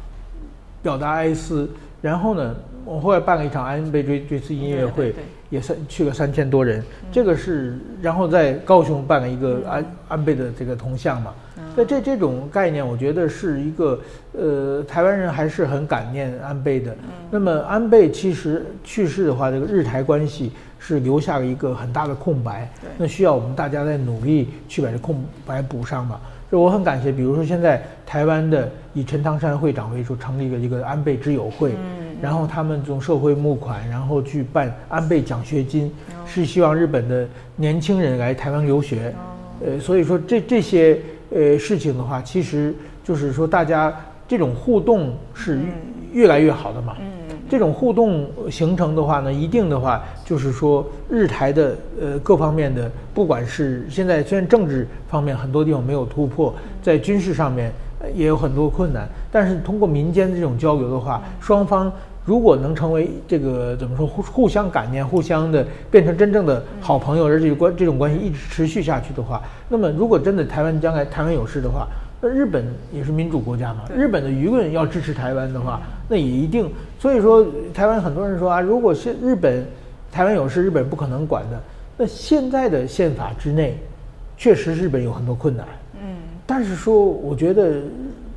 [0.82, 1.68] 表达哀思。
[2.02, 2.54] 然后呢，
[2.84, 6.82] 我后来办了一场安倍追追思音乐会对对对，也三去了三千多人。
[7.10, 11.32] 这个是，然后在高雄办了一个安安倍的这个铜像嘛。
[11.74, 14.00] 那这这种概念，我觉得是一个
[14.32, 16.94] 呃，台湾人还是很感念安倍的。
[17.30, 26.20] 那么安倍其实去世的话，这个日台关系是留下了一个很大的空白，那需要我们大家在努力去把这空白补上嘛。
[26.50, 31.72] 就我很感谢，比如说现在台湾的以陈唐山会长为主成立了一个安倍之友会，
[32.22, 35.92] 然后他们从社会募款，然后去办安倍奖学金，
[36.24, 37.26] 是希望日本的
[37.56, 39.12] 年轻人来台湾留学。
[39.64, 40.98] 呃，所以说这这些
[41.30, 43.94] 呃事情的话，其实就是说大家
[44.28, 45.58] 这种互动是
[46.12, 46.96] 越来越好的嘛。
[47.48, 57.72] 这种互动形成的话呢，一定的话就是说日台的呃各方面的，不管是现在虽然政治方面很多地方没有突破，在军事上面
[58.14, 61.90] 也有很多困难，但是通过民间的这种交流的话，双方
[62.24, 71.86] 如果能成为这个怎么说互互相感念、互相的变成真正的好朋友，而且关这种关系一直持续下去的话，那么如果真的台湾将来台湾有事的话，
[72.26, 76.68] 那日本也是民主国家嘛，日本的舆论要支持台湾的话，那也一定。
[76.98, 79.64] 所以说，台湾很多人说啊，如果是日本
[80.10, 81.60] 台湾有事，日本不可能管的。
[81.96, 83.78] 那现在的宪法之内，
[84.36, 85.64] 确实日本有很多困难。
[85.94, 87.74] 嗯，但是说，我觉得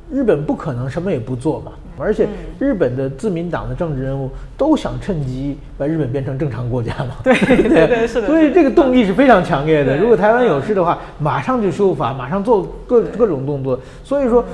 [0.08, 1.72] 日本不可能什么也不做嘛。
[2.00, 2.26] 而且
[2.58, 7.16] 日本的自民党的政治人物都想趁机把日本变成正常国家嘛。
[7.22, 8.26] 对对对，是的。
[8.26, 9.96] 所以这个动力是非常强烈的。
[9.96, 13.78] 如果台湾有事的话，马上就修法，马上做各各种动作。
[14.02, 14.44] 所以说，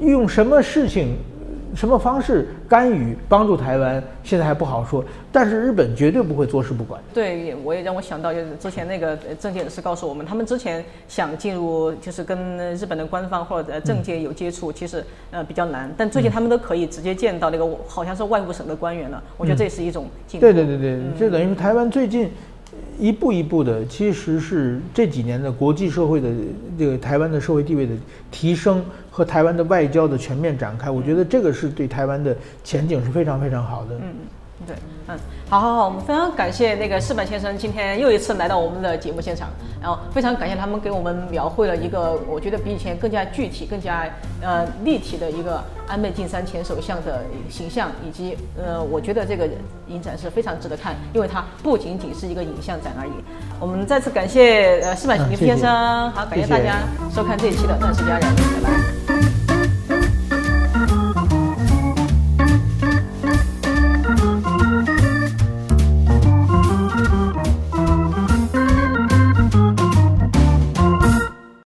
[0.00, 1.16] 用什么事情、
[1.74, 5.04] 什么方式干预帮助台湾，现在还不好说。
[5.32, 7.00] 但是日本绝对不会坐视不管。
[7.14, 15.92] 对，我也让我想到，就是之前那个呃政界人士告诉我们，他们之前想进入，就是跟日本的官方或者政界有接触，其实呃比较难。
[15.96, 20.46] 但最近他们都可以直接见到那个好像是外务省的官员了，我觉得这也是一种进步。
[20.46, 22.30] 对对对对，就等于说台湾最近
[23.00, 26.28] 一步一步的，其实是这几年的国际社会的
[26.78, 27.94] 这个台湾的社会地位的
[28.30, 33.98] 提升和台湾的外交的全面展开，我觉得这个是对台湾的前景是非常非常好的。
[34.66, 34.76] 对，
[35.08, 39.48] 嗯，好好好，我们非常感谢那个世板先生今天又一次来到我们的节目现场，
[39.80, 44.06] 然后非常感谢他们给我们描绘了一个我觉得比以前更加具体、更加
[44.42, 49.48] 呃立体的一个安倍晋三前首相的形象，以及呃，我觉得这个
[49.88, 53.12] 影展是非常值得看，因为它不仅仅是一个影像展而已。
[53.58, 56.80] 我们再次感谢呃世板嗯先生，谢谢好，感谢大家
[57.14, 58.20] 收看这一期的《钻石佳人》，
[58.62, 59.39] 拜拜。